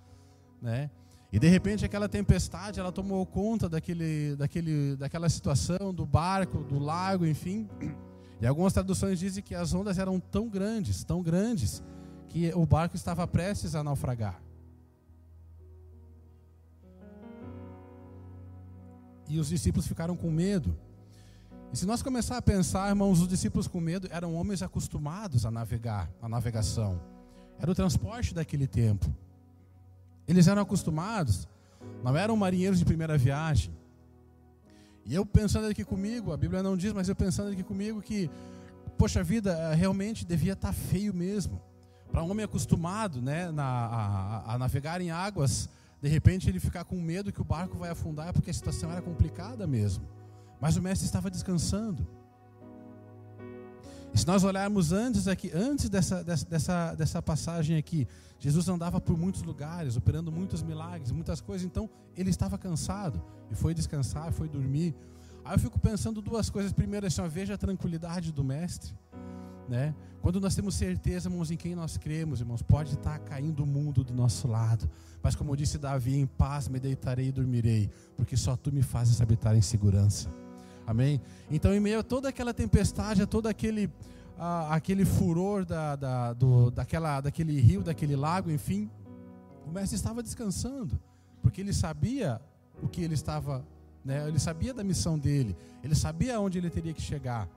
né? 0.63 0.89
E 1.33 1.41
de 1.41 1.49
repente 1.49 1.85
aquela 1.85 2.09
tempestade, 2.09 2.79
ela 2.79 2.93
tomou 2.93 3.27
conta 3.27 3.69
daquele, 3.69 4.37
daquele, 4.37 4.95
daquela 4.95 5.29
situação, 5.29 5.93
do 5.93 6.07
barco, 6.07 6.59
do 6.59 6.79
lago, 6.79 7.27
enfim. 7.27 7.69
E 8.41 8.47
algumas 8.47 8.73
traduções 8.73 9.19
dizem 9.19 9.43
que 9.43 9.57
as 9.57 9.75
ondas 9.75 9.99
eram 9.99 10.21
tão 10.21 10.49
grandes, 10.49 11.03
tão 11.03 11.21
grandes, 11.21 11.83
que 12.29 12.53
o 12.55 12.65
barco 12.65 12.95
estava 12.95 13.27
prestes 13.27 13.75
a 13.75 13.83
naufragar. 13.83 14.46
E 19.29 19.39
os 19.39 19.49
discípulos 19.49 19.87
ficaram 19.87 20.17
com 20.17 20.31
medo. 20.31 20.77
E 21.73 21.77
se 21.77 21.85
nós 21.85 22.03
começar 22.03 22.37
a 22.37 22.43
pensar, 22.43 22.89
irmãos, 22.89 23.21
os 23.21 23.29
discípulos 23.29 23.67
com 23.67 23.81
medo 23.81 24.09
eram 24.11 24.35
homens 24.35 24.63
acostumados 24.63 25.45
a 25.45 25.51
navegar, 25.51 26.09
a 26.23 26.29
navegação. 26.29 27.01
Era 27.59 27.71
o 27.71 27.75
transporte 27.75 28.35
daquele 28.35 28.67
tempo. 28.67 29.13
Eles 30.29 30.47
eram 30.49 30.63
acostumados, 30.63 31.49
não 32.03 32.17
eram 32.17 32.37
marinheiros 32.37 32.79
de 32.79 32.85
primeira 32.85 33.17
viagem. 33.17 33.73
E 35.05 35.15
eu 35.15 35.25
pensando 35.25 35.67
aqui 35.67 35.85
comigo, 35.85 36.33
a 36.33 36.37
Bíblia 36.37 36.63
não 36.63 36.77
diz, 36.77 36.93
mas 36.93 37.09
eu 37.09 37.15
pensando 37.15 37.53
aqui 37.53 37.63
comigo 37.63 38.03
que, 38.03 38.29
poxa 38.99 39.23
vida, 39.23 39.53
eh, 39.53 39.75
realmente 39.75 40.27
devia 40.27 40.55
estar 40.55 40.73
feio 40.73 41.15
mesmo. 41.15 41.61
Para 42.11 42.25
um 42.25 42.31
homem 42.31 42.45
acostumado 42.45 43.23
né, 43.23 43.51
na, 43.53 43.65
a, 43.65 44.55
a 44.55 44.59
navegar 44.59 45.01
em 45.01 45.11
águas 45.11 45.69
de 46.01 46.09
repente 46.09 46.49
ele 46.49 46.61
ficar 46.61 46.85
com 46.85 47.01
medo 47.01 47.33
que 47.33 47.41
o 47.41 47.45
barco 47.45 47.77
vai 47.77 47.91
afundar 47.91 48.33
porque 48.33 48.51
a 48.51 48.55
situação 48.55 48.91
era 48.91 49.03
complicada 49.03 49.67
mesmo. 49.67 50.07
Mas 50.61 50.77
o 50.77 50.83
mestre 50.83 51.07
estava 51.07 51.31
descansando. 51.31 52.07
E 54.15 54.19
se 54.19 54.27
nós 54.27 54.45
olharmos 54.45 54.93
antes 54.93 55.29
aqui, 55.29 55.51
antes 55.55 55.89
dessa, 55.89 56.25
dessa, 56.25 56.95
dessa 56.95 57.21
passagem 57.21 57.77
aqui, 57.77 58.09
Jesus 58.39 58.69
andava 58.69 59.01
por 59.01 59.17
muitos 59.19 59.43
lugares, 59.43 59.97
operando 59.97 60.33
muitos 60.33 60.63
milagres, 60.63 61.11
muitas 61.11 61.41
coisas, 61.41 61.67
então 61.67 61.89
ele 62.17 62.31
estava 62.31 62.57
cansado 62.57 63.23
e 63.51 63.55
foi 63.55 63.75
descansar, 63.75 64.33
foi 64.33 64.49
dormir. 64.49 64.95
Aí 65.45 65.55
eu 65.55 65.59
fico 65.59 65.79
pensando 65.79 66.21
duas 66.21 66.51
coisas. 66.51 66.73
Primeiro, 66.73 67.07
assim, 67.07 67.27
veja 67.29 67.55
a 67.55 67.59
tranquilidade 67.59 68.33
do 68.33 68.43
mestre. 68.43 68.93
Né? 69.69 69.95
Quando 70.21 70.41
nós 70.41 70.55
temos 70.55 70.75
certeza, 70.75 71.29
irmãos, 71.29 71.51
em 71.51 71.57
quem 71.57 71.75
nós 71.75 71.97
cremos, 71.97 72.41
irmãos, 72.41 72.63
pode 72.63 72.95
estar 72.95 73.19
caindo 73.21 73.63
o 73.63 73.67
mundo 73.67 74.03
do 74.03 74.13
nosso 74.13 74.49
lado. 74.49 74.89
Mas 75.23 75.35
como 75.35 75.57
disse 75.57 75.79
Davi, 75.79 76.17
em 76.17 76.27
paz 76.27 76.69
me 76.69 76.79
deitarei 76.79 77.29
e 77.29 77.33
dormirei, 77.33 77.91
porque 78.17 78.37
só 78.37 78.57
tu 78.57 78.73
me 78.73 78.83
fazes 78.83 79.21
habitar 79.21 79.57
em 79.57 79.63
segurança. 79.63 80.29
Amém? 80.87 81.21
Então, 81.51 81.75
em 81.75 81.81
meio 81.81 82.01
a 82.01 82.03
toda 82.03 82.29
aquela 82.29 82.55
tempestade, 82.55 83.23
a 83.23 83.27
todo 83.27 83.49
aquele, 83.49 83.91
a, 84.39 84.75
aquele 84.75 85.05
furor 85.05 85.65
da, 85.65 85.97
da, 85.97 86.33
do, 86.33 86.71
daquela, 86.71 87.21
daquele 87.21 87.61
rio, 87.61 87.83
daquele 87.83 88.15
lago, 88.15 88.51
enfim, 88.51 88.89
o 89.67 89.71
mestre 89.71 89.97
estava 89.97 90.23
descansando, 90.23 91.01
porque 91.43 91.61
ele 91.61 91.73
sabia 91.73 92.41
o 92.81 92.89
que 92.89 93.03
ele 93.03 93.15
estava 93.15 93.65
né? 94.07 94.29
Ele 94.29 94.39
sabia 94.39 94.73
da 94.73 94.85
missão 94.85 95.19
dele, 95.19 95.57
ele 95.83 95.97
sabia 95.97 96.37
aonde 96.37 96.59
ele 96.59 96.71
teria 96.71 96.95
que 96.95 97.03
chegar. 97.03 97.49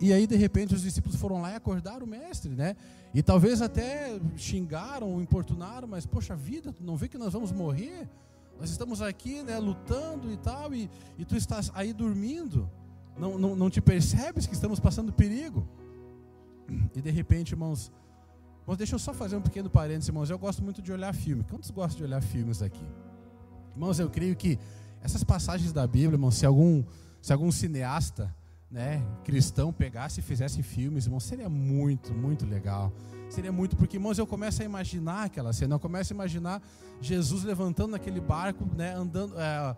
E 0.00 0.14
aí, 0.14 0.26
de 0.26 0.34
repente, 0.34 0.74
os 0.74 0.80
discípulos 0.80 1.16
foram 1.16 1.42
lá 1.42 1.52
e 1.52 1.56
acordaram 1.56 2.06
o 2.06 2.08
mestre, 2.08 2.50
né? 2.50 2.74
E 3.12 3.22
talvez 3.22 3.60
até 3.60 4.18
xingaram, 4.34 5.20
importunaram, 5.20 5.86
mas, 5.86 6.06
poxa 6.06 6.34
vida, 6.34 6.74
não 6.80 6.96
vê 6.96 7.06
que 7.06 7.18
nós 7.18 7.34
vamos 7.34 7.52
morrer? 7.52 8.08
Nós 8.58 8.70
estamos 8.70 9.02
aqui, 9.02 9.42
né, 9.42 9.58
lutando 9.58 10.30
e 10.32 10.36
tal, 10.38 10.72
e, 10.74 10.90
e 11.18 11.24
tu 11.24 11.36
estás 11.36 11.70
aí 11.74 11.92
dormindo. 11.92 12.70
Não, 13.18 13.38
não, 13.38 13.54
não 13.54 13.68
te 13.68 13.80
percebes 13.82 14.46
que 14.46 14.54
estamos 14.54 14.80
passando 14.80 15.12
perigo? 15.12 15.68
E 16.94 17.02
de 17.02 17.10
repente, 17.10 17.52
irmãos, 17.52 17.92
irmãos, 18.62 18.76
deixa 18.78 18.94
eu 18.94 18.98
só 18.98 19.12
fazer 19.12 19.36
um 19.36 19.42
pequeno 19.42 19.68
parênteses, 19.68 20.08
irmãos. 20.08 20.30
Eu 20.30 20.38
gosto 20.38 20.62
muito 20.62 20.80
de 20.80 20.92
olhar 20.92 21.12
filme. 21.14 21.44
Quantos 21.44 21.70
gostam 21.70 21.98
de 21.98 22.04
olhar 22.04 22.22
filmes 22.22 22.62
aqui? 22.62 22.84
Irmãos, 23.74 23.98
eu 23.98 24.08
creio 24.08 24.34
que 24.34 24.58
essas 25.02 25.24
passagens 25.24 25.72
da 25.72 25.86
Bíblia, 25.86 26.14
irmãos, 26.14 26.36
se 26.36 26.46
algum, 26.46 26.84
se 27.20 27.32
algum 27.32 27.50
cineasta 27.50 28.34
né, 28.70 29.04
cristão 29.24 29.72
pegasse 29.72 30.20
e 30.20 30.22
fizesse 30.22 30.62
filmes, 30.62 31.04
irmãos, 31.06 31.24
seria 31.24 31.48
muito, 31.48 32.14
muito 32.14 32.46
legal. 32.46 32.92
Seria 33.28 33.50
muito, 33.50 33.76
porque, 33.76 33.96
irmãos, 33.96 34.18
eu 34.18 34.26
começo 34.26 34.62
a 34.62 34.64
imaginar 34.64 35.24
aquela 35.24 35.52
cena, 35.52 35.74
eu 35.74 35.80
começo 35.80 36.12
a 36.12 36.14
imaginar 36.14 36.62
Jesus 37.00 37.44
levantando 37.44 37.92
naquele 37.92 38.20
barco, 38.20 38.64
né, 38.76 38.94
andando, 38.94 39.34
é, 39.38 39.76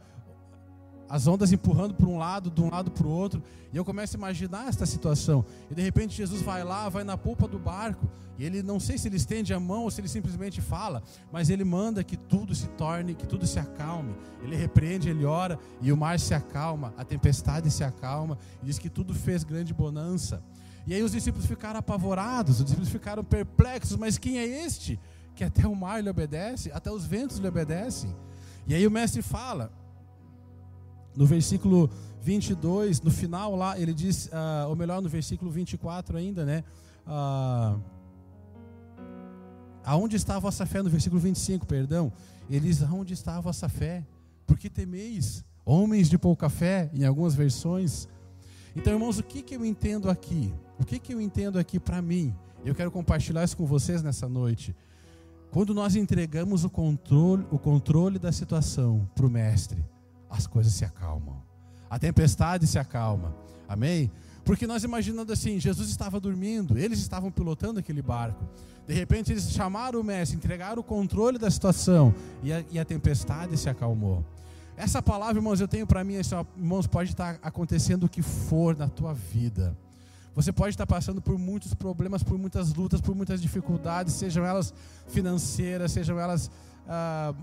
as 1.12 1.27
ondas 1.27 1.53
empurrando 1.53 1.92
para 1.92 2.09
um 2.09 2.16
lado, 2.16 2.51
de 2.51 2.62
um 2.62 2.70
lado 2.70 2.90
para 2.90 3.07
o 3.07 3.11
outro, 3.11 3.42
e 3.70 3.77
eu 3.77 3.85
começo 3.85 4.16
a 4.16 4.18
imaginar 4.18 4.66
esta 4.66 4.87
situação. 4.87 5.44
E 5.70 5.75
de 5.75 5.83
repente 5.83 6.16
Jesus 6.16 6.40
vai 6.40 6.64
lá, 6.64 6.88
vai 6.88 7.05
na 7.05 7.18
polpa 7.18 7.46
do 7.46 7.59
barco, 7.59 8.09
e 8.38 8.44
ele 8.46 8.62
não 8.62 8.81
sei 8.81 8.96
se 8.96 9.09
ele 9.09 9.18
estende 9.18 9.53
a 9.53 9.61
mão 9.61 9.83
ou 9.83 9.90
se 9.90 10.01
ele 10.01 10.09
simplesmente 10.09 10.62
fala, 10.62 11.03
mas 11.31 11.51
ele 11.51 11.64
manda 11.64 12.03
que 12.03 12.16
tudo 12.16 12.55
se 12.55 12.66
torne, 12.68 13.14
que 13.14 13.27
tudo 13.27 13.46
se 13.46 13.59
acalme. 13.59 14.14
Ele 14.42 14.57
repreende, 14.57 15.11
ele 15.11 15.27
ora, 15.27 15.59
e 15.83 15.92
o 15.92 15.96
mar 15.98 16.18
se 16.18 16.33
acalma, 16.33 16.94
a 16.96 17.05
tempestade 17.05 17.70
se 17.70 17.85
acalma, 17.85 18.38
e 18.62 18.64
diz 18.64 18.79
que 18.79 18.88
tudo 18.88 19.12
fez 19.12 19.44
grande 19.44 19.75
bonança. 19.75 20.42
E 20.87 20.94
aí 20.94 21.03
os 21.03 21.12
discípulos 21.12 21.44
ficaram 21.44 21.79
apavorados, 21.79 22.57
os 22.57 22.64
discípulos 22.64 22.88
ficaram 22.88 23.22
perplexos, 23.22 23.98
mas 23.98 24.16
quem 24.16 24.38
é 24.38 24.46
este 24.64 24.98
que 25.35 25.44
até 25.44 25.68
o 25.68 25.77
mar 25.77 26.03
lhe 26.03 26.09
obedece, 26.09 26.72
até 26.72 26.90
os 26.90 27.05
ventos 27.05 27.37
lhe 27.37 27.46
obedecem? 27.46 28.16
E 28.66 28.75
aí 28.75 28.87
o 28.87 28.90
mestre 28.90 29.20
fala: 29.20 29.70
no 31.16 31.27
versículo 31.27 31.90
22, 32.22 33.01
no 33.01 33.11
final 33.11 33.55
lá, 33.57 33.79
ele 33.79 33.92
diz, 33.92 34.27
uh, 34.27 34.68
ou 34.68 34.77
melhor, 34.77 35.03
no 35.03 35.09
versículo 35.09 35.51
24 35.51 36.16
ainda, 36.16 36.44
né? 36.44 36.64
Uh, 37.07 37.81
aonde 39.85 40.16
está 40.16 40.37
a 40.37 40.38
vossa 40.38 40.64
fé? 40.64 40.83
No 40.83 40.90
versículo 40.90 41.20
25, 41.20 41.66
perdão. 41.66 42.12
Ele 42.48 42.68
diz: 42.68 42.83
Aonde 42.83 43.14
está 43.14 43.37
a 43.37 43.40
vossa 43.40 43.68
fé? 43.68 44.05
Por 44.46 44.59
que 44.59 44.68
temeis? 44.68 45.44
Homens 45.64 46.09
de 46.09 46.18
pouca 46.18 46.48
fé, 46.48 46.90
em 46.92 47.05
algumas 47.05 47.35
versões. 47.35 48.09
Então, 48.75 48.92
irmãos, 48.92 49.18
o 49.18 49.22
que, 49.22 49.42
que 49.42 49.55
eu 49.55 49.64
entendo 49.64 50.11
aqui? 50.11 50.53
O 50.79 50.85
que, 50.85 50.98
que 50.98 51.14
eu 51.14 51.20
entendo 51.20 51.59
aqui 51.59 51.79
para 51.79 52.03
mim? 52.03 52.35
Eu 52.64 52.75
quero 52.75 52.90
compartilhar 52.90 53.44
isso 53.44 53.57
com 53.57 53.66
vocês 53.66 54.03
nessa 54.03 54.29
noite. 54.29 54.75
Quando 55.51 55.75
nós 55.75 55.94
entregamos 55.94 56.64
o 56.64 56.70
controle, 56.70 57.46
o 57.51 57.59
controle 57.59 58.18
da 58.18 58.33
situação 58.33 59.09
para 59.14 59.27
o 59.27 59.31
Mestre, 59.31 59.85
as 60.32 60.46
coisas 60.46 60.72
se 60.72 60.84
acalmam. 60.84 61.42
A 61.90 61.98
tempestade 61.98 62.66
se 62.66 62.78
acalma. 62.78 63.34
Amém? 63.68 64.10
Porque 64.44 64.66
nós 64.66 64.82
imaginando 64.82 65.32
assim, 65.32 65.60
Jesus 65.60 65.88
estava 65.90 66.18
dormindo, 66.18 66.76
eles 66.76 66.98
estavam 66.98 67.30
pilotando 67.30 67.78
aquele 67.78 68.02
barco. 68.02 68.44
De 68.86 68.94
repente 68.94 69.30
eles 69.30 69.52
chamaram 69.52 70.00
o 70.00 70.04
mestre, 70.04 70.36
entregaram 70.36 70.80
o 70.80 70.84
controle 70.84 71.38
da 71.38 71.50
situação 71.50 72.12
e 72.42 72.52
a, 72.52 72.64
e 72.70 72.78
a 72.78 72.84
tempestade 72.84 73.56
se 73.56 73.68
acalmou. 73.68 74.24
Essa 74.76 75.00
palavra, 75.02 75.36
irmãos, 75.36 75.60
eu 75.60 75.68
tenho 75.68 75.86
para 75.86 76.02
mim, 76.02 76.16
assim, 76.16 76.34
irmãos, 76.56 76.86
pode 76.86 77.10
estar 77.10 77.38
acontecendo 77.42 78.04
o 78.04 78.08
que 78.08 78.22
for 78.22 78.76
na 78.76 78.88
tua 78.88 79.14
vida. 79.14 79.76
Você 80.34 80.50
pode 80.50 80.70
estar 80.70 80.86
passando 80.86 81.20
por 81.20 81.38
muitos 81.38 81.74
problemas, 81.74 82.22
por 82.22 82.38
muitas 82.38 82.72
lutas, 82.72 83.00
por 83.00 83.14
muitas 83.14 83.40
dificuldades, 83.40 84.14
sejam 84.14 84.44
elas 84.44 84.72
financeiras, 85.08 85.92
sejam 85.92 86.18
elas 86.18 86.50
ah, 86.88 87.34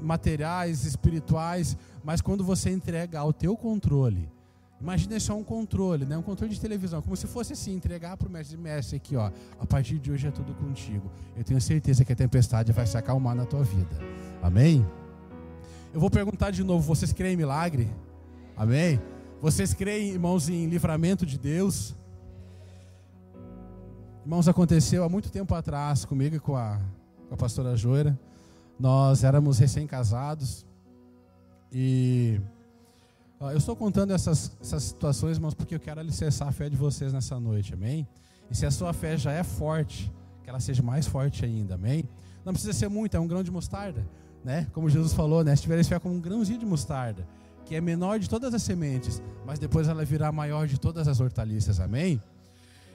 materiais, 0.00 0.84
espirituais, 0.84 1.76
mas 2.04 2.20
quando 2.20 2.44
você 2.44 2.70
entrega 2.70 3.18
ao 3.18 3.32
teu 3.32 3.56
controle, 3.56 4.28
imagine 4.80 5.18
só 5.20 5.36
um 5.36 5.44
controle, 5.44 6.04
né? 6.04 6.16
um 6.16 6.22
controle 6.22 6.52
de 6.52 6.60
televisão, 6.60 7.02
como 7.02 7.16
se 7.16 7.26
fosse 7.26 7.52
assim, 7.52 7.74
entregar 7.74 8.16
para 8.16 8.28
o 8.28 8.30
mestre, 8.30 8.56
mestre 8.56 8.96
aqui, 8.96 9.16
ó, 9.16 9.30
a 9.58 9.66
partir 9.66 9.98
de 9.98 10.10
hoje 10.10 10.28
é 10.28 10.30
tudo 10.30 10.54
contigo. 10.54 11.10
Eu 11.36 11.44
tenho 11.44 11.60
certeza 11.60 12.04
que 12.04 12.12
a 12.12 12.16
tempestade 12.16 12.72
vai 12.72 12.86
se 12.86 12.96
acalmar 12.96 13.34
na 13.34 13.44
tua 13.44 13.64
vida. 13.64 13.98
Amém? 14.42 14.86
Eu 15.92 16.00
vou 16.00 16.10
perguntar 16.10 16.50
de 16.50 16.62
novo, 16.62 16.86
vocês 16.86 17.12
creem 17.12 17.34
em 17.34 17.36
milagre? 17.36 17.90
Amém? 18.56 19.00
Vocês 19.40 19.74
creem, 19.74 20.10
irmãos, 20.10 20.48
em 20.48 20.66
livramento 20.66 21.26
de 21.26 21.38
Deus? 21.38 21.94
Irmãos, 24.24 24.48
aconteceu 24.48 25.04
há 25.04 25.08
muito 25.08 25.30
tempo 25.30 25.54
atrás 25.54 26.04
comigo 26.04 26.36
e 26.36 26.40
com 26.40 26.56
a, 26.56 26.80
com 27.28 27.34
a 27.34 27.36
pastora 27.36 27.76
Joira. 27.76 28.18
Nós 28.78 29.24
éramos 29.24 29.58
recém-casados 29.58 30.66
e 31.72 32.40
eu 33.40 33.56
estou 33.56 33.76
contando 33.76 34.12
essas, 34.12 34.56
essas 34.60 34.82
situações, 34.82 35.36
irmãos, 35.36 35.54
porque 35.54 35.74
eu 35.74 35.80
quero 35.80 36.00
alicerçar 36.00 36.48
a 36.48 36.52
fé 36.52 36.68
de 36.68 36.76
vocês 36.76 37.12
nessa 37.12 37.38
noite, 37.38 37.74
amém? 37.74 38.06
E 38.50 38.56
se 38.56 38.64
a 38.64 38.70
sua 38.70 38.92
fé 38.92 39.16
já 39.16 39.32
é 39.32 39.42
forte, 39.42 40.12
que 40.42 40.48
ela 40.48 40.60
seja 40.60 40.82
mais 40.82 41.06
forte 41.06 41.44
ainda, 41.44 41.74
amém? 41.74 42.08
Não 42.44 42.52
precisa 42.52 42.72
ser 42.72 42.88
muito, 42.88 43.16
é 43.16 43.20
um 43.20 43.26
grão 43.26 43.42
de 43.42 43.50
mostarda, 43.50 44.06
né? 44.44 44.66
Como 44.72 44.88
Jesus 44.88 45.12
falou, 45.12 45.42
né? 45.42 45.54
Se 45.56 45.62
tiveres 45.62 45.88
fé 45.88 45.98
como 45.98 46.14
um 46.14 46.20
grãozinho 46.20 46.58
de 46.58 46.66
mostarda, 46.66 47.26
que 47.64 47.74
é 47.74 47.80
menor 47.80 48.18
de 48.18 48.28
todas 48.28 48.54
as 48.54 48.62
sementes, 48.62 49.20
mas 49.44 49.58
depois 49.58 49.88
ela 49.88 50.04
virá 50.04 50.30
maior 50.30 50.66
de 50.66 50.78
todas 50.78 51.08
as 51.08 51.20
hortaliças, 51.20 51.80
amém? 51.80 52.20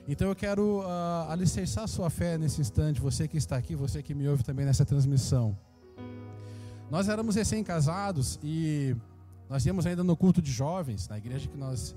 Então 0.07 0.27
eu 0.27 0.35
quero 0.35 0.79
uh, 0.79 1.29
alicerçar 1.29 1.83
a 1.83 1.87
sua 1.87 2.09
fé 2.09 2.37
nesse 2.37 2.61
instante, 2.61 2.99
você 2.99 3.27
que 3.27 3.37
está 3.37 3.57
aqui, 3.57 3.75
você 3.75 4.01
que 4.01 4.13
me 4.13 4.27
ouve 4.27 4.43
também 4.43 4.65
nessa 4.65 4.85
transmissão. 4.85 5.55
Nós 6.91 7.07
éramos 7.07 7.35
recém-casados 7.37 8.37
e 8.43 8.93
nós 9.49 9.65
íamos 9.65 9.85
ainda 9.85 10.03
no 10.03 10.17
culto 10.17 10.41
de 10.41 10.51
jovens, 10.51 11.07
na 11.07 11.17
igreja 11.17 11.47
que 11.47 11.55
nós 11.57 11.95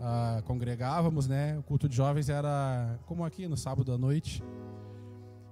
uh, 0.00 0.42
congregávamos, 0.42 1.28
né? 1.28 1.56
O 1.56 1.62
culto 1.62 1.88
de 1.88 1.94
jovens 1.94 2.28
era 2.28 2.98
como 3.06 3.24
aqui, 3.24 3.46
no 3.46 3.56
sábado 3.56 3.92
à 3.92 3.96
noite. 3.96 4.42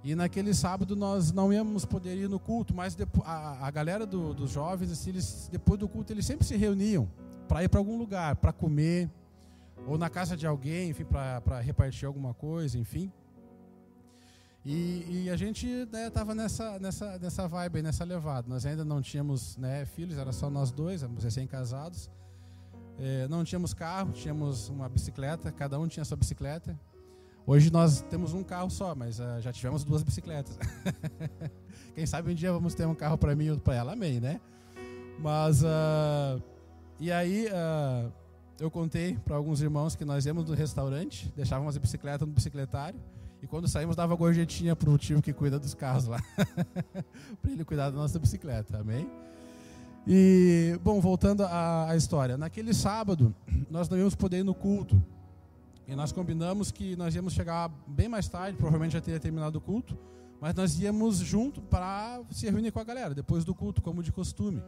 E 0.02 0.16
naquele 0.16 0.52
sábado 0.52 0.96
nós 0.96 1.30
não 1.30 1.52
íamos 1.52 1.84
poder 1.84 2.16
ir 2.16 2.28
no 2.28 2.40
culto, 2.40 2.74
mas 2.74 2.96
a, 3.24 3.68
a 3.68 3.70
galera 3.70 4.04
do, 4.04 4.34
dos 4.34 4.50
jovens, 4.50 4.90
assim, 4.90 5.10
eles, 5.10 5.48
depois 5.52 5.78
do 5.78 5.88
culto, 5.88 6.12
eles 6.12 6.26
sempre 6.26 6.44
se 6.44 6.56
reuniam 6.56 7.08
para 7.46 7.62
ir 7.62 7.68
para 7.68 7.78
algum 7.78 7.96
lugar, 7.96 8.34
para 8.34 8.52
comer, 8.52 9.08
ou 9.86 9.96
na 9.96 10.10
casa 10.10 10.36
de 10.36 10.44
alguém, 10.44 10.90
enfim, 10.90 11.04
para 11.04 11.60
repartir 11.60 12.04
alguma 12.04 12.34
coisa, 12.34 12.76
enfim. 12.76 13.12
E, 14.64 15.24
e, 15.24 15.30
a 15.30 15.36
gente 15.36 15.66
estava 15.66 16.36
né, 16.36 16.44
nessa, 16.44 16.78
nessa, 16.78 17.18
nessa 17.18 17.48
vibe, 17.48 17.82
nessa 17.82 18.04
levada. 18.04 18.48
Nós 18.48 18.64
ainda 18.64 18.84
não 18.84 19.02
tínhamos 19.02 19.56
né, 19.56 19.84
filhos, 19.84 20.16
era 20.16 20.32
só 20.32 20.48
nós 20.48 20.70
dois, 20.70 21.02
éramos 21.02 21.24
recém-casados. 21.24 22.08
É, 22.98 23.26
não 23.26 23.42
tínhamos 23.42 23.74
carro, 23.74 24.12
tínhamos 24.12 24.68
uma 24.68 24.88
bicicleta, 24.88 25.50
cada 25.50 25.80
um 25.80 25.88
tinha 25.88 26.04
sua 26.04 26.16
bicicleta. 26.16 26.78
Hoje 27.44 27.72
nós 27.72 28.02
temos 28.02 28.34
um 28.34 28.44
carro 28.44 28.70
só, 28.70 28.94
mas 28.94 29.18
uh, 29.18 29.40
já 29.40 29.52
tivemos 29.52 29.82
duas 29.82 30.04
bicicletas. 30.04 30.56
Quem 31.92 32.06
sabe 32.06 32.30
um 32.30 32.34
dia 32.34 32.52
vamos 32.52 32.72
ter 32.72 32.86
um 32.86 32.94
carro 32.94 33.18
para 33.18 33.34
mim 33.34 33.52
e 33.52 33.58
para 33.58 33.74
ela, 33.74 33.94
amém, 33.94 34.20
né? 34.20 34.40
Mas, 35.18 35.64
uh, 35.64 36.40
e 37.00 37.10
aí, 37.10 37.48
uh, 37.48 38.12
eu 38.60 38.70
contei 38.70 39.18
para 39.24 39.34
alguns 39.34 39.60
irmãos 39.60 39.96
que 39.96 40.04
nós 40.04 40.24
íamos 40.24 40.48
no 40.48 40.54
restaurante, 40.54 41.32
deixávamos 41.34 41.76
a 41.76 41.80
bicicleta 41.80 42.24
no 42.24 42.32
bicicletário 42.32 43.00
e 43.42 43.46
quando 43.48 43.66
saímos, 43.66 43.96
dava 43.96 44.14
gorjetinha 44.14 44.76
para 44.76 44.88
o 44.88 44.96
tio 44.96 45.20
que 45.20 45.32
cuida 45.32 45.58
dos 45.58 45.74
carros 45.74 46.06
lá. 46.06 46.22
para 47.42 47.50
ele 47.50 47.64
cuidar 47.64 47.90
da 47.90 47.96
nossa 47.96 48.16
bicicleta, 48.16 48.78
amém? 48.78 49.10
E, 50.06 50.78
bom, 50.82 51.00
voltando 51.00 51.42
à, 51.44 51.90
à, 51.90 51.96
história. 51.96 52.36
Naquele 52.36 52.72
sábado, 52.72 53.34
nós 53.68 53.88
não 53.88 53.98
íamos 53.98 54.14
poder 54.14 54.38
ir 54.38 54.44
no 54.44 54.54
culto. 54.54 55.02
E 55.88 55.96
nós 55.96 56.12
combinamos 56.12 56.70
que 56.70 56.94
nós 56.94 57.16
íamos 57.16 57.32
chegar 57.32 57.68
bem 57.84 58.08
mais 58.08 58.28
tarde, 58.28 58.56
provavelmente 58.56 58.92
já 58.92 59.00
teria 59.00 59.18
terminado 59.18 59.58
o 59.58 59.60
culto, 59.60 59.98
mas 60.40 60.54
nós 60.54 60.78
íamos 60.78 61.18
junto 61.18 61.60
para 61.60 62.20
se 62.30 62.48
reunir 62.48 62.70
com 62.70 62.78
a 62.78 62.84
galera, 62.84 63.12
depois 63.12 63.44
do 63.44 63.52
culto, 63.52 63.82
como 63.82 64.04
de 64.04 64.12
costume. 64.12 64.62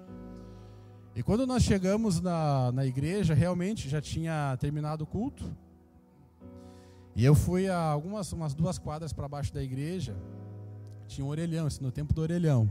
E 1.14 1.22
quando 1.22 1.46
nós 1.46 1.62
chegamos 1.62 2.20
na, 2.20 2.72
na 2.72 2.84
igreja, 2.84 3.34
realmente 3.34 3.88
já 3.88 4.00
tinha 4.00 4.56
terminado 4.58 5.04
o 5.04 5.06
culto, 5.06 5.44
e 7.16 7.24
eu 7.24 7.35
fui 7.35 7.68
a 7.68 7.79
algumas 7.79 8.33
umas 8.33 8.55
duas 8.55 8.79
quadras 8.79 9.12
para 9.12 9.29
baixo 9.29 9.53
da 9.53 9.62
igreja, 9.62 10.16
tinha 11.07 11.24
um 11.24 11.29
orelhão, 11.29 11.66
assim, 11.66 11.83
no 11.83 11.92
tempo 11.92 12.12
do 12.12 12.20
orelhão. 12.20 12.70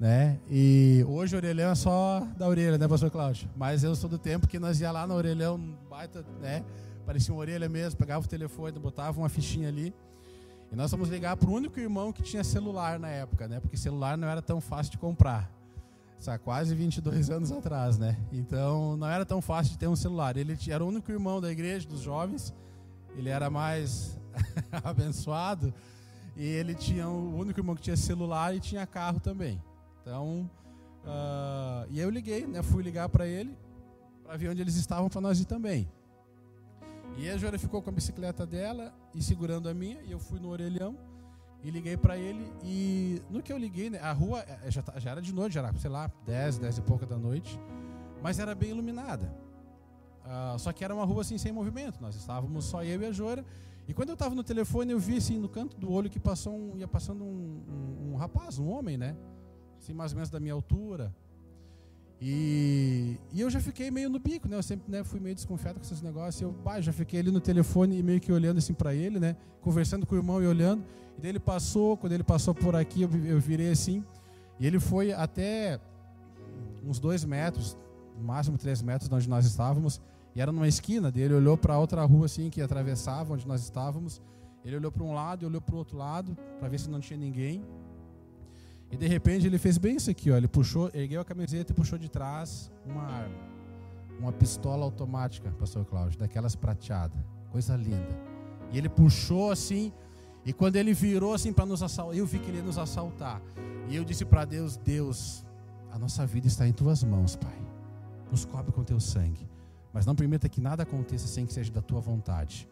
Né? 0.00 0.40
E 0.50 1.04
hoje 1.06 1.34
o 1.34 1.38
orelhão 1.38 1.70
é 1.70 1.74
só 1.74 2.26
da 2.36 2.48
orelha, 2.48 2.76
né, 2.76 2.88
pastor 2.88 3.10
Cláudio? 3.10 3.48
Mas 3.56 3.84
eu 3.84 3.94
sou 3.94 4.10
do 4.10 4.18
tempo 4.18 4.48
que 4.48 4.58
nós 4.58 4.80
ia 4.80 4.90
lá 4.90 5.06
no 5.06 5.14
orelhão, 5.14 5.60
baita, 5.88 6.24
né? 6.40 6.64
Parecia 7.06 7.32
uma 7.32 7.40
orelha 7.40 7.68
mesmo, 7.68 7.98
pegava 7.98 8.24
o 8.24 8.28
telefone, 8.28 8.78
botava 8.78 9.20
uma 9.20 9.28
fichinha 9.28 9.68
ali. 9.68 9.94
E 10.72 10.76
nós 10.76 10.90
fomos 10.90 11.08
ligar 11.08 11.36
para 11.36 11.48
o 11.48 11.52
único 11.52 11.78
irmão 11.78 12.12
que 12.12 12.22
tinha 12.22 12.42
celular 12.42 12.98
na 12.98 13.08
época, 13.08 13.46
né? 13.46 13.60
Porque 13.60 13.76
celular 13.76 14.16
não 14.16 14.26
era 14.26 14.40
tão 14.40 14.60
fácil 14.60 14.92
de 14.92 14.98
comprar. 14.98 15.52
Isso 16.18 16.30
há 16.30 16.38
quase 16.38 16.74
22 16.74 17.30
anos 17.30 17.52
atrás, 17.52 17.98
né? 17.98 18.16
Então 18.32 18.96
não 18.96 19.06
era 19.06 19.26
tão 19.26 19.42
fácil 19.42 19.72
de 19.72 19.78
ter 19.78 19.88
um 19.88 19.96
celular. 19.96 20.36
Ele 20.36 20.56
era 20.68 20.82
o 20.82 20.88
único 20.88 21.12
irmão 21.12 21.40
da 21.40 21.50
igreja, 21.50 21.86
dos 21.86 22.00
jovens. 22.00 22.54
Ele 23.16 23.28
era 23.28 23.50
mais 23.50 24.18
abençoado. 24.82 25.72
E 26.36 26.44
ele 26.44 26.74
tinha 26.74 27.08
o 27.08 27.36
único 27.36 27.60
irmão 27.60 27.74
que 27.74 27.82
tinha 27.82 27.96
celular 27.96 28.54
e 28.54 28.60
tinha 28.60 28.86
carro 28.86 29.20
também. 29.20 29.62
Então, 30.00 30.50
uh, 31.04 31.86
e 31.90 32.00
eu 32.00 32.08
liguei, 32.08 32.46
né? 32.46 32.62
Fui 32.62 32.82
ligar 32.82 33.08
para 33.08 33.26
ele 33.26 33.56
para 34.24 34.36
ver 34.36 34.48
onde 34.48 34.62
eles 34.62 34.76
estavam 34.76 35.10
para 35.10 35.20
nós 35.20 35.40
ir 35.40 35.44
também. 35.44 35.86
E 37.18 37.28
a 37.28 37.36
Joana 37.36 37.58
ficou 37.58 37.82
com 37.82 37.90
a 37.90 37.92
bicicleta 37.92 38.46
dela 38.46 38.94
e 39.14 39.22
segurando 39.22 39.68
a 39.68 39.74
minha, 39.74 40.00
e 40.02 40.10
eu 40.10 40.18
fui 40.18 40.40
no 40.40 40.48
orelhão 40.48 40.96
e 41.62 41.70
liguei 41.70 41.96
para 41.96 42.16
ele. 42.16 42.50
E 42.64 43.20
no 43.28 43.42
que 43.42 43.52
eu 43.52 43.58
liguei, 43.58 43.90
né, 43.90 43.98
a 44.00 44.12
rua 44.12 44.40
eh, 44.40 44.70
já, 44.70 44.82
já 44.96 45.10
era 45.10 45.20
de 45.20 45.34
noite, 45.34 45.54
já 45.54 45.60
era, 45.60 45.78
sei 45.78 45.90
lá, 45.90 46.10
10, 46.24 46.58
10 46.58 46.78
e 46.78 46.80
pouca 46.80 47.06
da 47.06 47.18
noite, 47.18 47.60
mas 48.22 48.38
era 48.38 48.54
bem 48.54 48.70
iluminada. 48.70 49.30
Uh, 50.24 50.58
só 50.58 50.72
que 50.72 50.84
era 50.84 50.94
uma 50.94 51.04
rua 51.04 51.22
assim 51.22 51.36
sem 51.36 51.50
movimento, 51.52 52.00
nós 52.00 52.14
estávamos 52.14 52.64
só 52.64 52.84
eu 52.84 53.02
e 53.02 53.06
a 53.06 53.12
Joana. 53.12 53.44
E 53.88 53.92
quando 53.92 54.10
eu 54.10 54.14
estava 54.14 54.34
no 54.34 54.44
telefone, 54.44 54.92
eu 54.92 54.98
vi 54.98 55.16
assim 55.16 55.38
no 55.38 55.48
canto 55.48 55.76
do 55.76 55.90
olho 55.90 56.08
que 56.08 56.20
passou 56.20 56.54
um, 56.56 56.78
ia 56.78 56.86
passando 56.86 57.24
um, 57.24 57.60
um, 57.68 58.12
um 58.12 58.16
rapaz, 58.16 58.58
um 58.58 58.68
homem, 58.68 58.96
né? 58.96 59.16
Assim, 59.78 59.92
mais 59.92 60.12
ou 60.12 60.16
menos 60.16 60.30
da 60.30 60.38
minha 60.38 60.54
altura, 60.54 61.12
e, 62.24 63.18
e, 63.32 63.40
eu 63.40 63.50
já 63.50 63.60
fiquei 63.60 63.90
meio 63.90 64.08
no 64.08 64.20
bico, 64.20 64.46
né? 64.46 64.56
Eu 64.56 64.62
sempre 64.62 64.88
né, 64.88 65.02
fui 65.02 65.18
meio 65.18 65.34
desconfiado 65.34 65.80
com 65.80 65.84
esses 65.84 66.00
negócios. 66.00 66.40
Eu 66.40 66.52
bah, 66.52 66.80
já 66.80 66.92
fiquei 66.92 67.18
ali 67.18 67.32
no 67.32 67.40
telefone 67.40 67.98
e 67.98 68.02
meio 68.02 68.20
que 68.20 68.30
olhando 68.30 68.58
assim 68.58 68.72
para 68.72 68.94
ele, 68.94 69.18
né? 69.18 69.34
Conversando 69.60 70.06
com 70.06 70.14
o 70.14 70.18
irmão 70.18 70.40
e 70.40 70.46
olhando. 70.46 70.84
E 71.18 71.20
daí 71.20 71.32
ele 71.32 71.40
passou, 71.40 71.96
quando 71.96 72.12
ele 72.12 72.22
passou 72.22 72.54
por 72.54 72.76
aqui, 72.76 73.02
eu, 73.02 73.10
eu 73.24 73.40
virei 73.40 73.72
assim. 73.72 74.04
E 74.60 74.66
ele 74.68 74.78
foi 74.78 75.12
até 75.12 75.80
uns 76.86 77.00
dois 77.00 77.24
metros, 77.24 77.76
no 78.16 78.22
máximo 78.22 78.56
três 78.56 78.80
metros 78.82 79.08
de 79.08 79.14
onde 79.16 79.28
nós 79.28 79.44
estávamos. 79.44 80.00
E 80.34 80.40
era 80.40 80.50
numa 80.50 80.68
esquina 80.68 81.10
dele. 81.10 81.34
olhou 81.34 81.56
para 81.56 81.78
outra 81.78 82.04
rua 82.04 82.26
assim 82.26 82.50
que 82.50 82.60
atravessava 82.60 83.34
onde 83.34 83.46
nós 83.46 83.62
estávamos. 83.62 84.20
Ele 84.64 84.76
olhou 84.76 84.92
para 84.92 85.02
um 85.02 85.12
lado 85.12 85.42
e 85.42 85.46
olhou 85.46 85.60
para 85.60 85.74
o 85.74 85.78
outro 85.78 85.96
lado 85.96 86.36
para 86.58 86.68
ver 86.68 86.78
se 86.78 86.88
não 86.88 87.00
tinha 87.00 87.18
ninguém. 87.18 87.64
E 88.90 88.96
de 88.96 89.06
repente 89.06 89.46
ele 89.46 89.58
fez 89.58 89.78
bem 89.78 89.96
isso 89.96 90.10
aqui, 90.10 90.30
ó. 90.30 90.36
Ele 90.36 90.48
puxou, 90.48 90.90
ergueu 90.94 91.20
a 91.20 91.24
camiseta 91.24 91.72
e 91.72 91.74
puxou 91.74 91.98
de 91.98 92.08
trás 92.08 92.70
uma 92.86 93.02
arma. 93.02 93.52
Uma 94.20 94.32
pistola 94.32 94.84
automática, 94.84 95.50
pastor 95.58 95.84
Cláudio, 95.84 96.18
daquelas 96.18 96.54
prateadas. 96.54 97.18
Coisa 97.50 97.74
linda. 97.74 98.18
E 98.70 98.78
ele 98.78 98.88
puxou 98.88 99.50
assim, 99.50 99.92
e 100.44 100.52
quando 100.52 100.76
ele 100.76 100.92
virou 100.92 101.34
assim 101.34 101.52
para 101.52 101.66
nos 101.66 101.82
assaltar, 101.82 102.16
eu 102.16 102.26
vi 102.26 102.38
que 102.38 102.48
ele 102.48 102.58
ia 102.58 102.62
nos 102.62 102.78
assaltar. 102.78 103.40
E 103.88 103.96
eu 103.96 104.04
disse 104.04 104.24
para 104.24 104.44
Deus: 104.44 104.76
Deus, 104.76 105.44
a 105.90 105.98
nossa 105.98 106.26
vida 106.26 106.46
está 106.46 106.66
em 106.66 106.72
tuas 106.72 107.02
mãos, 107.02 107.36
Pai. 107.36 107.58
Nos 108.30 108.44
cobre 108.44 108.72
com 108.72 108.82
teu 108.82 109.00
sangue. 109.00 109.51
Mas 109.92 110.06
não 110.06 110.14
permita 110.14 110.48
que 110.48 110.60
nada 110.60 110.82
aconteça 110.82 111.26
sem 111.26 111.44
que 111.44 111.52
seja 111.52 111.70
da 111.70 111.82
tua 111.82 112.00
vontade. 112.00 112.68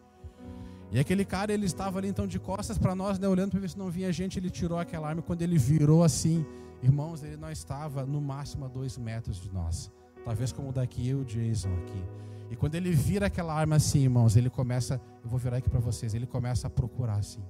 E 0.91 0.99
aquele 0.99 1.23
cara, 1.23 1.53
ele 1.53 1.65
estava 1.65 1.99
ali 1.99 2.09
então 2.09 2.27
de 2.27 2.37
costas 2.37 2.77
para 2.77 2.93
nós, 2.93 3.17
né, 3.17 3.27
olhando 3.27 3.51
para 3.51 3.59
ver 3.59 3.69
se 3.69 3.77
não 3.77 3.89
vinha 3.89 4.11
gente, 4.11 4.37
ele 4.37 4.49
tirou 4.49 4.77
aquela 4.77 5.07
arma. 5.07 5.21
Quando 5.21 5.41
ele 5.41 5.57
virou 5.57 6.03
assim, 6.03 6.45
irmãos, 6.83 7.23
ele 7.23 7.37
não 7.37 7.49
estava 7.49 8.05
no 8.05 8.19
máximo 8.19 8.65
a 8.65 8.67
dois 8.67 8.97
metros 8.97 9.39
de 9.39 9.51
nós. 9.53 9.89
Talvez 10.25 10.51
como 10.51 10.71
daqui 10.71 11.07
eu 11.07 11.23
Jason 11.23 11.73
aqui. 11.77 12.03
E 12.49 12.55
quando 12.57 12.75
ele 12.75 12.91
vira 12.91 13.27
aquela 13.27 13.53
arma 13.53 13.77
assim, 13.77 13.99
irmãos, 13.99 14.35
ele 14.35 14.49
começa, 14.49 14.99
eu 15.23 15.29
vou 15.29 15.39
virar 15.39 15.57
aqui 15.57 15.69
para 15.69 15.79
vocês, 15.79 16.13
ele 16.13 16.27
começa 16.27 16.67
a 16.67 16.69
procurar 16.69 17.15
assim. 17.15 17.41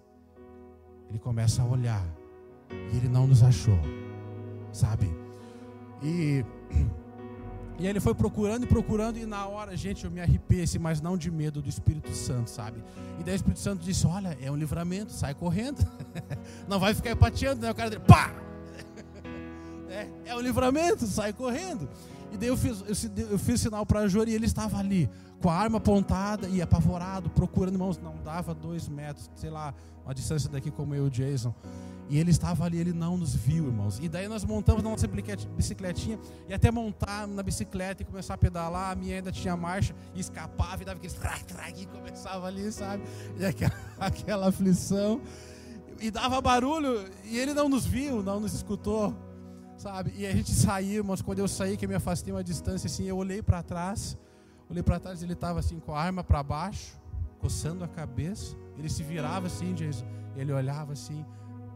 Ele 1.10 1.18
começa 1.18 1.64
a 1.64 1.66
olhar. 1.66 2.06
E 2.70 2.98
ele 2.98 3.10
não 3.10 3.26
nos 3.26 3.42
achou. 3.42 3.78
Sabe? 4.72 5.12
E 6.04 6.46
e 7.82 7.88
ele 7.88 8.00
foi 8.00 8.14
procurando 8.14 8.64
e 8.64 8.68
procurando, 8.68 9.18
e 9.18 9.26
na 9.26 9.48
hora, 9.48 9.76
gente, 9.76 10.06
eu 10.06 10.12
me 10.12 10.22
arrepiei, 10.22 10.66
mas 10.80 11.02
não 11.02 11.18
de 11.18 11.32
medo 11.32 11.64
do 11.64 11.68
Espírito 11.68 12.14
Santo, 12.14 12.48
sabe? 12.48 12.84
E 13.20 13.24
daí 13.24 13.34
o 13.34 13.36
Espírito 13.36 13.60
Santo 13.60 13.84
disse: 13.84 14.06
Olha, 14.06 14.38
é 14.40 14.52
um 14.52 14.56
livramento, 14.56 15.12
sai 15.12 15.34
correndo. 15.34 15.80
não 16.70 16.80
vai 16.80 16.94
ficar 16.94 17.16
pateando, 17.16 17.60
né? 17.62 17.72
O 17.72 17.74
cara 17.74 17.90
dele, 17.90 18.04
pá! 18.08 18.32
é, 19.90 20.08
é 20.26 20.36
um 20.36 20.42
livramento, 20.42 21.08
sai 21.08 21.34
correndo. 21.34 21.90
E 22.32 22.38
daí 22.38 22.50
eu 22.50 22.56
fiz, 22.56 22.82
eu, 22.82 23.26
eu 23.32 23.40
fiz 23.40 23.60
sinal 23.60 23.84
para 23.84 24.02
a 24.02 24.08
Jori 24.08 24.30
e 24.30 24.36
ele 24.36 24.46
estava 24.46 24.78
ali, 24.78 25.10
com 25.42 25.50
a 25.50 25.56
arma 25.56 25.80
apontada 25.80 26.48
e 26.48 26.62
apavorado, 26.62 27.32
procurando, 27.32 27.74
irmãos, 27.74 27.98
não 27.98 28.16
dava 28.24 28.54
dois 28.54 28.88
metros, 28.88 29.28
sei 29.36 29.50
lá, 29.50 29.74
uma 30.06 30.14
distância 30.14 30.48
daqui 30.52 30.70
como 30.70 30.94
eu 30.94 31.06
e 31.06 31.08
o 31.08 31.10
Jason. 31.10 31.52
E 32.12 32.18
ele 32.18 32.30
estava 32.30 32.66
ali, 32.66 32.78
ele 32.78 32.92
não 32.92 33.16
nos 33.18 33.34
viu, 33.34 33.68
irmãos. 33.68 33.98
E 34.02 34.10
daí 34.10 34.28
nós 34.28 34.44
montamos 34.44 34.84
na 34.84 34.90
nossa 34.90 35.08
bicicletinha, 35.08 36.20
e 36.46 36.54
até 36.54 36.70
montar 36.70 37.26
na 37.26 37.42
bicicleta 37.42 38.04
e 38.04 38.06
começar 38.06 38.34
a 38.34 38.38
pedalar, 38.38 38.92
a 38.92 38.96
minha 38.96 39.16
ainda 39.16 39.32
tinha 39.32 39.56
marcha, 39.56 39.96
e 40.14 40.20
escapava, 40.20 40.82
e 40.82 40.86
dava 40.86 40.98
aquele 40.98 41.14
trac, 41.14 41.46
trac, 41.46 41.82
e 41.82 41.86
começava 41.86 42.48
ali, 42.48 42.70
sabe? 42.70 43.02
E 43.40 43.46
aquela, 43.46 43.74
aquela 43.98 44.50
aflição. 44.50 45.22
E 46.02 46.12
dava 46.12 46.42
barulho, 46.42 47.10
e 47.24 47.40
ele 47.40 47.54
não 47.54 47.70
nos 47.70 47.86
viu, 47.86 48.22
não 48.22 48.42
nos 48.42 48.54
escutou, 48.54 49.16
sabe? 49.78 50.12
E 50.18 50.28
a 50.28 50.34
gente 50.34 50.52
saiu, 50.52 50.96
irmãos, 50.96 51.22
quando 51.22 51.40
eu 51.40 51.48
saí, 51.48 51.78
que 51.78 51.86
eu 51.86 51.90
me 51.90 51.96
afastei 51.96 52.34
uma 52.34 52.44
distância, 52.44 52.88
assim, 52.88 53.06
eu 53.06 53.16
olhei 53.16 53.42
para 53.42 53.64
trás, 53.64 54.18
olhei 54.70 54.84
para 54.84 55.00
trás, 55.00 55.24
ele 55.24 55.32
estava 55.32 55.60
assim, 55.60 55.80
com 55.80 55.96
a 55.96 56.02
arma 56.02 56.26
para 56.26 56.44
baixo, 56.44 57.00
coçando 57.40 57.86
a 57.86 57.88
cabeça, 57.88 58.54
ele 58.78 58.90
se 58.90 59.02
virava 59.02 59.48
assim, 59.48 59.78
Jesus, 59.78 60.04
ele 60.36 60.52
olhava 60.52 60.92
assim, 60.92 61.26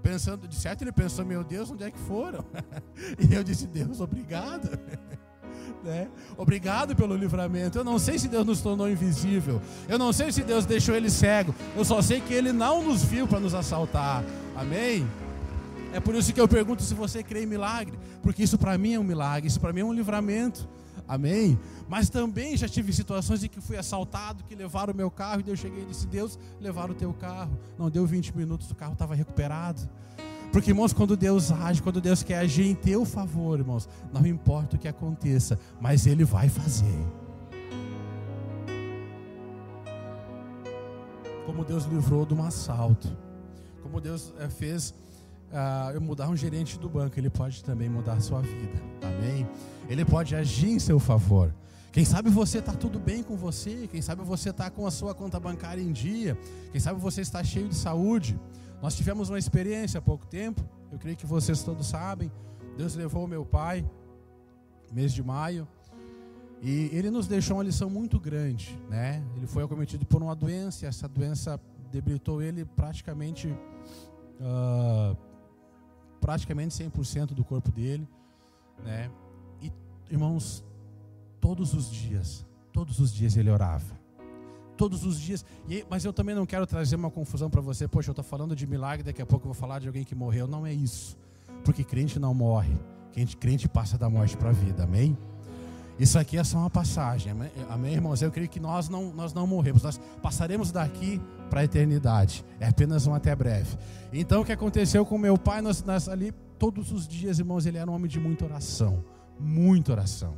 pensando, 0.05 0.47
de 0.47 0.55
certo 0.55 0.83
ele 0.83 0.91
pensou, 0.91 1.25
meu 1.25 1.43
Deus, 1.43 1.71
onde 1.71 1.83
é 1.83 1.89
que 1.89 1.97
foram? 1.97 2.45
e 3.17 3.33
eu 3.33 3.43
disse, 3.43 3.65
Deus, 3.65 3.99
obrigado. 3.99 4.69
né? 5.83 6.07
Obrigado 6.37 6.95
pelo 6.95 7.15
livramento. 7.15 7.79
Eu 7.79 7.83
não 7.83 7.97
sei 7.97 8.19
se 8.19 8.27
Deus 8.27 8.45
nos 8.45 8.61
tornou 8.61 8.87
invisível. 8.87 9.59
Eu 9.89 9.97
não 9.97 10.13
sei 10.13 10.31
se 10.31 10.43
Deus 10.43 10.63
deixou 10.63 10.93
ele 10.93 11.09
cego. 11.09 11.55
Eu 11.75 11.83
só 11.83 12.03
sei 12.03 12.21
que 12.21 12.35
ele 12.35 12.53
não 12.53 12.83
nos 12.83 13.03
viu 13.03 13.27
para 13.27 13.39
nos 13.39 13.55
assaltar. 13.55 14.23
Amém? 14.55 15.07
É 15.91 15.99
por 15.99 16.13
isso 16.13 16.31
que 16.31 16.39
eu 16.39 16.47
pergunto 16.47 16.83
se 16.83 16.93
você 16.93 17.23
crê 17.23 17.41
em 17.43 17.47
milagre, 17.47 17.97
porque 18.21 18.43
isso 18.43 18.59
para 18.59 18.77
mim 18.77 18.93
é 18.93 18.99
um 18.99 19.03
milagre, 19.03 19.47
isso 19.47 19.59
para 19.59 19.73
mim 19.73 19.79
é 19.79 19.85
um 19.85 19.93
livramento. 19.93 20.67
Amém? 21.07 21.59
Mas 21.87 22.09
também 22.09 22.57
já 22.57 22.67
tive 22.67 22.91
situações 22.91 23.43
em 23.43 23.47
que 23.47 23.61
fui 23.61 23.77
assaltado, 23.77 24.43
que 24.43 24.55
levaram 24.55 24.93
o 24.93 24.97
meu 24.97 25.11
carro, 25.11 25.43
e 25.45 25.49
eu 25.49 25.55
cheguei 25.55 25.83
e 25.83 25.85
disse: 25.85 26.07
Deus, 26.07 26.39
levaram 26.59 26.93
o 26.93 26.95
teu 26.95 27.13
carro. 27.13 27.57
Não 27.77 27.89
deu 27.89 28.05
20 28.05 28.35
minutos, 28.35 28.69
o 28.71 28.75
carro 28.75 28.93
estava 28.93 29.13
recuperado. 29.13 29.87
Porque, 30.51 30.71
irmãos, 30.71 30.93
quando 30.93 31.17
Deus 31.17 31.51
age, 31.51 31.81
quando 31.81 31.99
Deus 31.99 32.23
quer 32.23 32.37
agir 32.37 32.65
em 32.65 32.73
teu 32.73 33.03
favor, 33.05 33.59
irmãos, 33.59 33.89
não 34.13 34.25
importa 34.25 34.77
o 34.77 34.79
que 34.79 34.87
aconteça, 34.87 35.59
mas 35.81 36.07
Ele 36.07 36.23
vai 36.23 36.47
fazer. 36.49 37.05
Como 41.45 41.63
Deus 41.63 41.83
livrou 41.83 42.25
de 42.25 42.33
um 42.33 42.43
assalto, 42.43 43.15
como 43.83 44.01
Deus 44.01 44.33
eh, 44.39 44.49
fez 44.49 44.93
uh, 45.51 45.91
eu 45.93 46.01
mudar 46.01 46.29
um 46.29 46.35
gerente 46.35 46.77
do 46.79 46.89
banco, 46.89 47.19
Ele 47.19 47.29
pode 47.29 47.63
também 47.63 47.89
mudar 47.89 48.13
a 48.13 48.19
sua 48.19 48.41
vida. 48.41 48.81
Amém? 49.01 49.47
Ele 49.89 50.03
pode 50.05 50.35
agir 50.35 50.69
em 50.69 50.79
seu 50.79 50.99
favor. 50.99 51.53
Quem 51.91 52.03
sabe 52.03 52.29
você 52.29 52.59
está 52.59 52.73
tudo 52.73 52.99
bem 52.99 53.23
com 53.23 53.37
você, 53.37 53.87
quem 53.89 54.01
sabe 54.01 54.21
você 54.21 54.49
está 54.49 54.69
com 54.69 54.85
a 54.85 54.91
sua 54.91 55.15
conta 55.15 55.39
bancária 55.39 55.81
em 55.81 55.93
dia, 55.93 56.37
quem 56.71 56.81
sabe 56.81 56.99
você 56.99 57.21
está 57.21 57.41
cheio 57.43 57.69
de 57.69 57.75
saúde. 57.75 58.37
Nós 58.81 58.95
tivemos 58.95 59.29
uma 59.29 59.39
experiência 59.39 59.99
há 59.99 60.01
pouco 60.01 60.25
tempo, 60.25 60.61
eu 60.91 60.99
creio 60.99 61.15
que 61.15 61.25
vocês 61.25 61.63
todos 61.63 61.87
sabem. 61.87 62.29
Deus 62.77 62.95
levou 62.95 63.25
meu 63.27 63.45
pai, 63.45 63.89
mês 64.91 65.13
de 65.13 65.23
maio, 65.23 65.65
e 66.61 66.89
ele 66.91 67.09
nos 67.09 67.27
deixou 67.27 67.57
uma 67.57 67.63
lição 67.63 67.89
muito 67.89 68.19
grande, 68.19 68.77
né? 68.89 69.23
Ele 69.37 69.47
foi 69.47 69.63
acometido 69.63 70.05
por 70.05 70.21
uma 70.21 70.35
doença, 70.35 70.85
e 70.85 70.87
essa 70.87 71.07
doença 71.07 71.59
debilitou 71.91 72.41
ele 72.41 72.65
praticamente, 72.65 73.47
uh, 73.47 75.15
praticamente 76.25 76.73
100% 76.73 77.35
do 77.35 77.43
corpo 77.43 77.71
dele, 77.71 78.09
né? 78.83 79.11
E 79.61 79.71
irmãos, 80.09 80.65
todos 81.39 81.75
os 81.75 81.87
dias, 81.87 82.43
todos 82.73 82.99
os 82.99 83.13
dias 83.13 83.37
ele 83.37 83.51
orava. 83.51 83.93
Todos 84.75 85.05
os 85.05 85.19
dias. 85.19 85.45
E, 85.69 85.85
mas 85.87 86.03
eu 86.03 86.11
também 86.11 86.33
não 86.33 86.43
quero 86.47 86.65
trazer 86.65 86.95
uma 86.95 87.11
confusão 87.11 87.47
para 87.47 87.61
você. 87.61 87.87
Poxa, 87.87 88.09
eu 88.09 88.13
estou 88.13 88.25
falando 88.25 88.55
de 88.55 88.65
milagre, 88.65 89.03
daqui 89.03 89.21
a 89.21 89.25
pouco 89.25 89.45
eu 89.45 89.53
vou 89.53 89.61
falar 89.61 89.77
de 89.77 89.85
alguém 89.85 90.03
que 90.03 90.15
morreu. 90.15 90.47
Não 90.47 90.65
é 90.65 90.73
isso. 90.73 91.15
Porque 91.63 91.83
crente 91.83 92.17
não 92.17 92.33
morre. 92.33 92.75
Crente, 93.13 93.37
crente 93.37 93.69
passa 93.69 93.95
da 93.95 94.09
morte 94.09 94.35
para 94.35 94.49
a 94.49 94.51
vida. 94.51 94.83
Amém? 94.83 95.15
Isso 95.99 96.17
aqui 96.17 96.39
é 96.39 96.43
só 96.43 96.57
uma 96.57 96.71
passagem. 96.71 97.31
Amém, 97.69 97.93
irmãos? 97.93 98.23
Eu 98.23 98.31
creio 98.31 98.49
que 98.49 98.59
nós 98.59 98.89
não, 98.89 99.13
nós 99.13 99.31
não 99.31 99.45
morremos. 99.45 99.83
Nós 99.83 100.01
passaremos 100.23 100.71
daqui 100.71 101.21
para 101.49 101.61
a 101.61 101.63
eternidade. 101.63 102.43
É 102.59 102.67
apenas 102.67 103.07
um 103.07 103.13
até 103.13 103.35
breve. 103.35 103.77
Então, 104.11 104.41
o 104.41 104.45
que 104.45 104.51
aconteceu 104.51 105.05
com 105.05 105.17
meu 105.17 105.37
pai? 105.37 105.61
Nós, 105.61 105.83
nós 105.83 106.09
ali, 106.09 106.31
todos 106.57 106.91
os 106.91 107.07
dias, 107.07 107.39
irmãos, 107.39 107.65
ele 107.65 107.77
era 107.77 107.89
um 107.89 107.93
homem 107.93 108.09
de 108.09 108.19
muita 108.19 108.45
oração. 108.45 109.03
Muita 109.39 109.91
oração. 109.91 110.35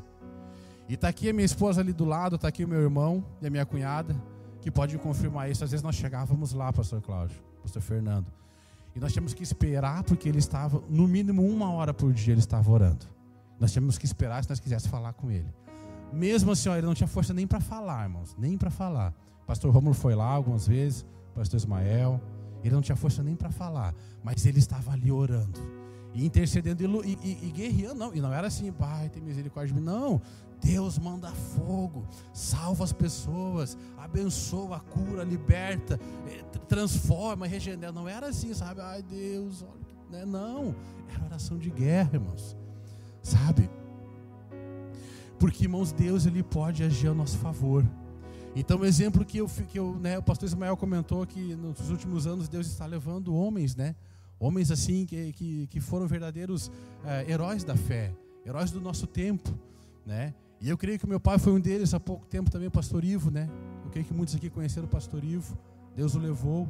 E 0.89 0.93
está 0.93 1.10
aqui 1.10 1.30
a 1.30 1.34
minha 1.34 1.46
esposa 1.46 1.82
ali 1.82 1.91
do 1.91 2.06
lado, 2.06 2.38
está 2.38 2.48
aqui 2.48 2.63
o 2.63 2.67
meu 2.67 2.82
irmão 2.82 3.24
e 3.41 3.48
a 3.48 3.50
minha 3.50 3.65
cunhada, 3.65 4.15
que 4.62 4.72
pode 4.72 4.98
confirmar 4.98 5.52
isso. 5.52 5.63
Às 5.63 5.72
vezes 5.72 5.84
nós 5.84 5.96
chegávamos 5.96 6.54
lá, 6.54 6.72
pastor 6.72 7.02
Cláudio, 7.02 7.38
pastor 7.62 7.82
Fernando, 7.82 8.32
e 8.96 9.00
nós 9.00 9.12
tínhamos 9.12 9.34
que 9.34 9.43
esperar 9.43 10.04
porque 10.04 10.30
ele 10.30 10.39
estava, 10.39 10.82
no 10.89 11.08
mínimo 11.08 11.46
uma 11.46 11.72
hora 11.72 11.93
por 11.93 12.13
dia 12.13 12.34
ele 12.34 12.39
estava 12.39 12.72
orando. 12.72 13.06
Nós 13.60 13.72
tínhamos 13.72 13.98
que 13.98 14.06
esperar 14.06 14.41
se 14.43 14.50
nós 14.50 14.60
quiséssemos 14.60 14.89
falar 14.89 15.13
com 15.13 15.30
ele. 15.30 15.54
Mesmo 16.13 16.52
assim, 16.52 16.70
ó, 16.70 16.76
ele 16.76 16.88
não 16.88 16.96
tinha 16.96 17.08
força 17.08 17.34
nem 17.34 17.46
para 17.46 17.60
falar, 17.60 18.04
irmãos, 18.04 18.36
nem 18.39 18.58
para 18.58 18.70
falar. 18.70 19.13
Pastor 19.47 19.71
Rômulo 19.73 19.95
foi 19.95 20.13
lá 20.13 20.29
algumas 20.29 20.67
vezes, 20.67 21.05
pastor 21.33 21.57
Ismael, 21.57 22.21
ele 22.63 22.75
não 22.75 22.81
tinha 22.81 22.95
força 22.95 23.23
nem 23.23 23.36
para 23.36 23.49
falar, 23.49 23.95
mas 24.23 24.45
ele 24.45 24.60
estava 24.60 24.91
ali 24.91 25.12
orando 25.12 25.60
e 26.13 26.25
intercedendo 26.25 27.03
e, 27.05 27.17
e, 27.23 27.47
e, 27.47 27.51
guerreando, 27.51 27.95
não, 27.95 28.13
e 28.13 28.19
não 28.19 28.33
era 28.33 28.47
assim, 28.47 28.71
pai, 28.71 29.10
tem 29.10 29.23
misericórdia 29.23 29.73
de 29.73 29.79
mim, 29.79 29.86
não. 29.86 30.21
Deus 30.60 30.97
manda 30.97 31.29
fogo, 31.29 32.07
salva 32.33 32.83
as 32.83 32.91
pessoas, 32.91 33.77
abençoa, 33.95 34.79
cura, 34.79 35.23
liberta, 35.23 35.99
eh, 36.27 36.43
transforma, 36.67 37.45
regenera. 37.45 37.91
Não 37.91 38.10
era 38.10 38.29
assim, 38.29 38.51
sabe? 38.55 38.81
Ai 38.81 39.03
Deus, 39.03 39.62
olha, 39.63 40.19
né? 40.19 40.25
não, 40.25 40.75
era 41.13 41.25
oração 41.25 41.60
de 41.60 41.69
guerra, 41.69 42.10
irmãos, 42.15 42.57
sabe? 43.21 43.69
Porque, 45.38 45.65
irmãos, 45.65 45.91
Deus 45.91 46.25
ele 46.25 46.41
pode 46.41 46.83
agir 46.83 47.10
a 47.10 47.13
nosso 47.13 47.38
favor. 47.38 47.86
Então, 48.55 48.79
o 48.79 48.86
exemplo 48.86 49.23
que 49.23 49.38
eu, 49.38 49.47
que 49.47 49.77
eu 49.77 49.95
né, 49.99 50.17
o 50.17 50.23
pastor 50.23 50.47
Ismael 50.47 50.75
comentou 50.75 51.25
que 51.25 51.55
nos 51.55 51.89
últimos 51.89 52.25
anos 52.25 52.49
Deus 52.49 52.67
está 52.67 52.86
levando 52.86 53.36
homens, 53.36 53.75
né? 53.75 53.95
Homens 54.39 54.71
assim 54.71 55.05
que, 55.05 55.31
que, 55.33 55.67
que 55.67 55.79
foram 55.79 56.07
verdadeiros 56.07 56.71
é, 57.05 57.31
heróis 57.31 57.63
da 57.63 57.75
fé, 57.75 58.13
heróis 58.45 58.71
do 58.71 58.79
nosso 58.79 59.05
tempo, 59.07 59.57
né? 60.05 60.33
E 60.60 60.69
eu 60.69 60.77
creio 60.77 60.97
que 60.97 61.05
meu 61.05 61.19
pai 61.19 61.38
foi 61.38 61.53
um 61.53 61.60
deles 61.60 61.93
há 61.93 61.99
pouco 61.99 62.25
tempo 62.25 62.49
também, 62.49 62.67
o 62.67 62.71
pastor 62.71 63.03
Ivo, 63.03 63.29
né? 63.29 63.47
Eu 63.86 63.91
creio 63.91 64.05
que 64.05 64.13
muitos 64.13 64.36
aqui 64.36 64.49
conheceram 64.49 64.88
o 64.88 64.89
pastor 64.89 65.23
Ivo. 65.23 65.57
Deus 65.95 66.15
o 66.15 66.19
levou. 66.19 66.67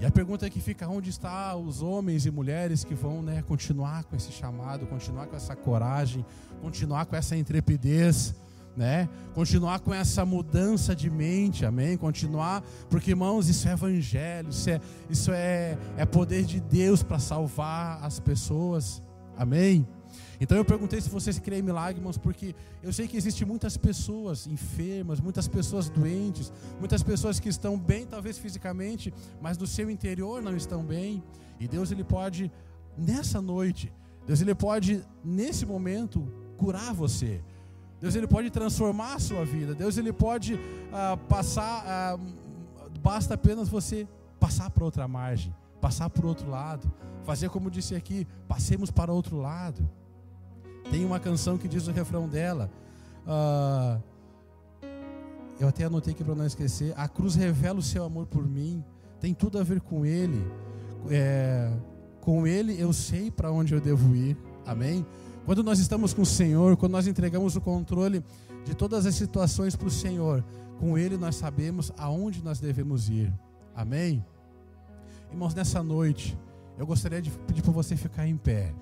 E 0.00 0.06
a 0.06 0.10
pergunta 0.10 0.46
é 0.46 0.50
que 0.50 0.60
fica 0.60 0.88
onde 0.88 1.10
está 1.10 1.56
os 1.56 1.82
homens 1.82 2.24
e 2.24 2.30
mulheres 2.30 2.84
que 2.84 2.94
vão, 2.94 3.20
né, 3.20 3.42
continuar 3.42 4.04
com 4.04 4.14
esse 4.14 4.30
chamado, 4.30 4.86
continuar 4.86 5.26
com 5.26 5.34
essa 5.34 5.56
coragem, 5.56 6.24
continuar 6.60 7.06
com 7.06 7.16
essa 7.16 7.36
intrepidez, 7.36 8.32
né? 8.78 9.08
Continuar 9.34 9.80
com 9.80 9.92
essa 9.92 10.24
mudança 10.24 10.94
de 10.94 11.10
mente, 11.10 11.66
amém? 11.66 11.96
Continuar, 11.96 12.62
porque 12.88 13.10
irmãos, 13.10 13.48
isso 13.48 13.68
é 13.68 13.72
evangelho, 13.72 14.50
isso 14.50 14.70
é, 14.70 14.80
isso 15.10 15.32
é, 15.32 15.76
é 15.96 16.06
poder 16.06 16.44
de 16.44 16.60
Deus 16.60 17.02
para 17.02 17.18
salvar 17.18 18.02
as 18.04 18.20
pessoas, 18.20 19.02
amém? 19.36 19.86
Então 20.40 20.56
eu 20.56 20.64
perguntei 20.64 21.00
se 21.00 21.10
vocês 21.10 21.40
creem 21.40 21.60
em 21.60 21.64
milagres, 21.64 21.98
irmãos, 21.98 22.16
porque 22.16 22.54
eu 22.80 22.92
sei 22.92 23.08
que 23.08 23.16
existem 23.16 23.44
muitas 23.44 23.76
pessoas 23.76 24.46
enfermas, 24.46 25.18
muitas 25.18 25.48
pessoas 25.48 25.88
doentes, 25.90 26.52
muitas 26.78 27.02
pessoas 27.02 27.40
que 27.40 27.48
estão 27.48 27.76
bem, 27.76 28.06
talvez 28.06 28.38
fisicamente, 28.38 29.12
mas 29.42 29.58
no 29.58 29.66
seu 29.66 29.90
interior 29.90 30.40
não 30.40 30.56
estão 30.56 30.84
bem. 30.84 31.20
E 31.58 31.66
Deus 31.66 31.90
ele 31.90 32.04
pode 32.04 32.52
nessa 32.96 33.42
noite, 33.42 33.92
Deus 34.24 34.40
ele 34.40 34.54
pode 34.54 35.04
nesse 35.24 35.66
momento 35.66 36.32
curar 36.56 36.94
você. 36.94 37.42
Deus 38.00 38.14
ele 38.14 38.26
pode 38.26 38.50
transformar 38.50 39.14
a 39.14 39.18
sua 39.18 39.44
vida. 39.44 39.74
Deus 39.74 39.96
ele 39.96 40.12
pode 40.12 40.58
ah, 40.92 41.16
passar, 41.28 41.84
ah, 41.86 42.18
basta 43.00 43.34
apenas 43.34 43.68
você 43.68 44.06
passar 44.38 44.70
para 44.70 44.84
outra 44.84 45.08
margem, 45.08 45.54
passar 45.80 46.08
para 46.08 46.26
outro 46.26 46.48
lado, 46.48 46.90
fazer 47.24 47.50
como 47.50 47.70
disse 47.70 47.94
aqui, 47.94 48.26
passemos 48.46 48.90
para 48.90 49.12
outro 49.12 49.36
lado. 49.36 49.88
Tem 50.90 51.04
uma 51.04 51.20
canção 51.20 51.58
que 51.58 51.68
diz 51.68 51.86
o 51.88 51.92
refrão 51.92 52.28
dela. 52.28 52.70
Ah, 53.26 53.98
eu 55.60 55.66
até 55.66 55.84
anotei 55.84 56.14
aqui 56.14 56.22
para 56.22 56.36
não 56.36 56.46
esquecer. 56.46 56.94
A 56.96 57.08
cruz 57.08 57.34
revela 57.34 57.80
o 57.80 57.82
seu 57.82 58.04
amor 58.04 58.26
por 58.26 58.46
mim. 58.46 58.84
Tem 59.20 59.34
tudo 59.34 59.58
a 59.58 59.64
ver 59.64 59.80
com 59.80 60.06
Ele. 60.06 60.40
É, 61.10 61.72
com 62.20 62.46
Ele 62.46 62.80
eu 62.80 62.92
sei 62.92 63.30
para 63.30 63.50
onde 63.50 63.74
eu 63.74 63.80
devo 63.80 64.14
ir. 64.14 64.36
Amém? 64.64 65.04
Quando 65.48 65.62
nós 65.62 65.78
estamos 65.78 66.12
com 66.12 66.20
o 66.20 66.26
Senhor, 66.26 66.76
quando 66.76 66.92
nós 66.92 67.06
entregamos 67.06 67.56
o 67.56 67.60
controle 67.62 68.22
de 68.66 68.74
todas 68.74 69.06
as 69.06 69.14
situações 69.14 69.74
para 69.74 69.88
o 69.88 69.90
Senhor, 69.90 70.44
com 70.78 70.98
Ele 70.98 71.16
nós 71.16 71.36
sabemos 71.36 71.90
aonde 71.96 72.44
nós 72.44 72.60
devemos 72.60 73.08
ir. 73.08 73.32
Amém? 73.74 74.22
Irmãos, 75.32 75.54
nessa 75.54 75.82
noite, 75.82 76.38
eu 76.76 76.86
gostaria 76.86 77.22
de 77.22 77.30
pedir 77.30 77.62
para 77.62 77.72
você 77.72 77.96
ficar 77.96 78.26
em 78.26 78.36
pé. 78.36 78.74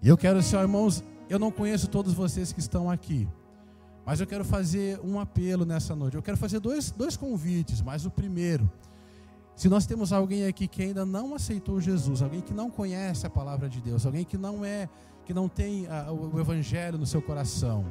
E 0.00 0.08
eu 0.08 0.16
quero, 0.16 0.42
Senhor, 0.42 0.62
irmãos, 0.62 1.04
eu 1.28 1.38
não 1.38 1.50
conheço 1.50 1.86
todos 1.88 2.14
vocês 2.14 2.54
que 2.54 2.60
estão 2.60 2.90
aqui, 2.90 3.28
mas 4.06 4.18
eu 4.18 4.26
quero 4.26 4.46
fazer 4.46 4.98
um 5.04 5.20
apelo 5.20 5.66
nessa 5.66 5.94
noite. 5.94 6.16
Eu 6.16 6.22
quero 6.22 6.38
fazer 6.38 6.58
dois, 6.58 6.90
dois 6.90 7.18
convites, 7.18 7.82
mas 7.82 8.06
o 8.06 8.10
primeiro, 8.10 8.66
se 9.54 9.68
nós 9.68 9.84
temos 9.84 10.10
alguém 10.10 10.46
aqui 10.46 10.66
que 10.66 10.84
ainda 10.84 11.04
não 11.04 11.34
aceitou 11.34 11.82
Jesus, 11.82 12.22
alguém 12.22 12.40
que 12.40 12.54
não 12.54 12.70
conhece 12.70 13.26
a 13.26 13.30
palavra 13.30 13.68
de 13.68 13.78
Deus, 13.78 14.06
alguém 14.06 14.24
que 14.24 14.38
não 14.38 14.64
é 14.64 14.88
que 15.24 15.34
não 15.34 15.48
tem 15.48 15.86
a, 15.88 16.12
o 16.12 16.38
Evangelho 16.38 16.98
no 16.98 17.06
seu 17.06 17.22
coração, 17.22 17.84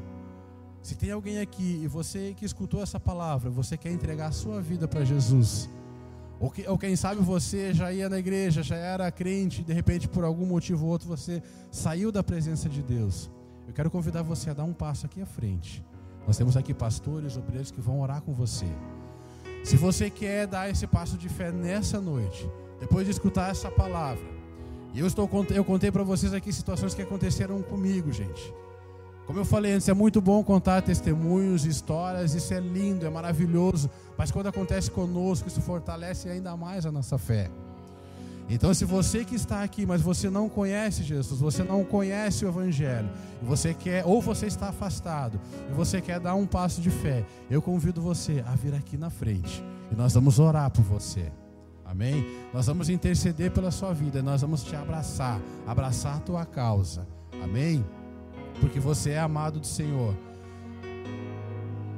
se 0.82 0.96
tem 0.96 1.12
alguém 1.12 1.40
aqui 1.40 1.80
e 1.84 1.88
você 1.88 2.34
que 2.36 2.44
escutou 2.44 2.82
essa 2.82 3.00
palavra, 3.00 3.50
você 3.50 3.78
quer 3.78 3.92
entregar 3.92 4.28
a 4.28 4.32
sua 4.32 4.62
vida 4.62 4.88
para 4.88 5.06
Jesus, 5.06 5.70
ou, 6.40 6.50
que, 6.50 6.68
ou 6.68 6.78
quem 6.78 6.96
sabe 6.96 7.22
você 7.22 7.72
já 7.74 7.94
ia 7.94 8.10
na 8.10 8.18
igreja, 8.18 8.64
já 8.64 8.76
era 8.76 9.12
crente, 9.12 9.62
e 9.62 9.64
de 9.64 9.74
repente 9.74 10.08
por 10.08 10.24
algum 10.24 10.46
motivo 10.46 10.86
ou 10.86 10.92
outro 10.92 11.08
você 11.08 11.42
saiu 11.70 12.12
da 12.12 12.24
presença 12.24 12.68
de 12.68 12.82
Deus, 12.82 13.30
eu 13.68 13.74
quero 13.74 13.92
convidar 13.92 14.24
você 14.24 14.50
a 14.50 14.54
dar 14.54 14.64
um 14.64 14.74
passo 14.74 15.06
aqui 15.06 15.22
à 15.22 15.26
frente. 15.26 15.84
Nós 16.26 16.38
temos 16.38 16.58
aqui 16.58 16.74
pastores, 16.74 17.38
obreiros 17.38 17.72
que 17.72 17.82
vão 17.82 18.02
orar 18.02 18.22
com 18.22 18.34
você. 18.34 18.68
Se 19.64 19.78
você 19.78 20.10
quer 20.10 20.48
dar 20.48 20.70
esse 20.70 20.88
passo 20.88 21.18
de 21.18 21.30
fé 21.30 21.52
nessa 21.52 22.02
noite, 22.02 22.50
depois 22.80 23.06
de 23.06 23.12
escutar 23.12 23.52
essa 23.52 23.70
palavra, 23.70 24.24
e 24.94 25.00
eu, 25.00 25.08
estou, 25.08 25.30
eu 25.54 25.64
contei 25.64 25.92
para 25.92 26.04
vocês 26.04 26.34
aqui 26.34 26.52
situações 26.52 26.94
que 26.94 27.02
aconteceram 27.02 27.62
comigo, 27.62 28.12
gente. 28.12 28.54
Como 29.26 29.40
eu 29.40 29.46
falei 29.46 29.74
antes, 29.74 29.88
é 29.88 29.94
muito 29.94 30.20
bom 30.20 30.44
contar 30.44 30.82
testemunhos, 30.82 31.66
histórias, 31.66 32.34
isso 32.34 32.54
é 32.54 32.60
lindo, 32.60 33.06
é 33.06 33.10
maravilhoso. 33.10 33.90
Mas 34.18 34.32
quando 34.32 34.48
acontece 34.48 34.92
conosco, 34.92 35.48
isso 35.48 35.62
fortalece 35.62 36.28
ainda 36.28 36.58
mais 36.58 36.86
a 36.86 36.92
nossa 36.92 37.18
fé. 37.18 37.50
Então, 38.50 38.74
se 38.74 38.84
você 38.84 39.24
que 39.24 39.34
está 39.34 39.64
aqui, 39.64 39.86
mas 39.86 40.02
você 40.02 40.30
não 40.30 40.50
conhece 40.50 41.04
Jesus, 41.04 41.40
você 41.40 41.64
não 41.64 41.86
conhece 41.86 42.44
o 42.44 42.50
Evangelho, 42.50 43.10
você 43.42 43.74
quer, 43.74 44.04
ou 44.06 44.22
você 44.22 44.48
está 44.48 44.68
afastado, 44.68 45.40
e 45.70 45.74
você 45.74 46.02
quer 46.02 46.20
dar 46.20 46.36
um 46.36 46.46
passo 46.46 46.82
de 46.82 46.90
fé, 46.90 47.26
eu 47.50 47.62
convido 47.62 48.02
você 48.02 48.44
a 48.46 48.54
vir 48.54 48.76
aqui 48.76 48.98
na 48.98 49.10
frente, 49.10 49.64
e 49.90 49.96
nós 49.96 50.14
vamos 50.14 50.38
orar 50.38 50.70
por 50.70 50.84
você. 50.84 51.32
Amém? 51.92 52.26
Nós 52.54 52.68
vamos 52.68 52.88
interceder 52.88 53.52
pela 53.52 53.70
sua 53.70 53.94
vida, 53.94 54.24
nós 54.24 54.40
vamos 54.40 54.64
te 54.64 54.74
abraçar, 54.78 55.42
abraçar 55.68 56.16
a 56.16 56.20
tua 56.22 56.46
causa. 56.46 57.06
Amém? 57.44 57.84
Porque 58.62 58.80
você 58.80 59.10
é 59.10 59.20
amado 59.20 59.60
do 59.60 59.68
Senhor. 59.68 60.16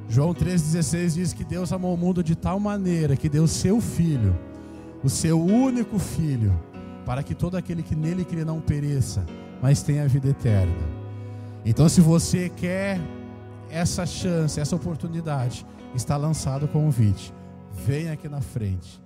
João 0.08 0.34
3,16 0.34 1.14
diz 1.14 1.32
que 1.32 1.44
Deus 1.44 1.72
amou 1.72 1.94
o 1.94 1.96
mundo 1.96 2.24
de 2.24 2.34
tal 2.34 2.58
maneira 2.58 3.16
que 3.16 3.28
deu 3.28 3.46
seu 3.46 3.80
filho, 3.80 4.36
o 5.04 5.08
seu 5.08 5.40
único 5.40 5.96
filho, 6.00 6.60
para 7.06 7.22
que 7.22 7.32
todo 7.32 7.56
aquele 7.56 7.84
que 7.84 7.94
nele 7.94 8.24
crê 8.24 8.44
não 8.44 8.60
pereça, 8.60 9.24
mas 9.62 9.80
tenha 9.80 10.02
a 10.02 10.08
vida 10.08 10.28
eterna. 10.28 10.74
Então, 11.64 11.88
se 11.88 12.00
você 12.00 12.48
quer 12.48 12.98
essa 13.70 14.04
chance, 14.04 14.58
essa 14.58 14.74
oportunidade, 14.74 15.64
está 15.94 16.16
lançado 16.16 16.64
o 16.64 16.68
convite. 16.68 17.32
Venha 17.86 18.12
aqui 18.12 18.28
na 18.28 18.40
frente 18.40 19.03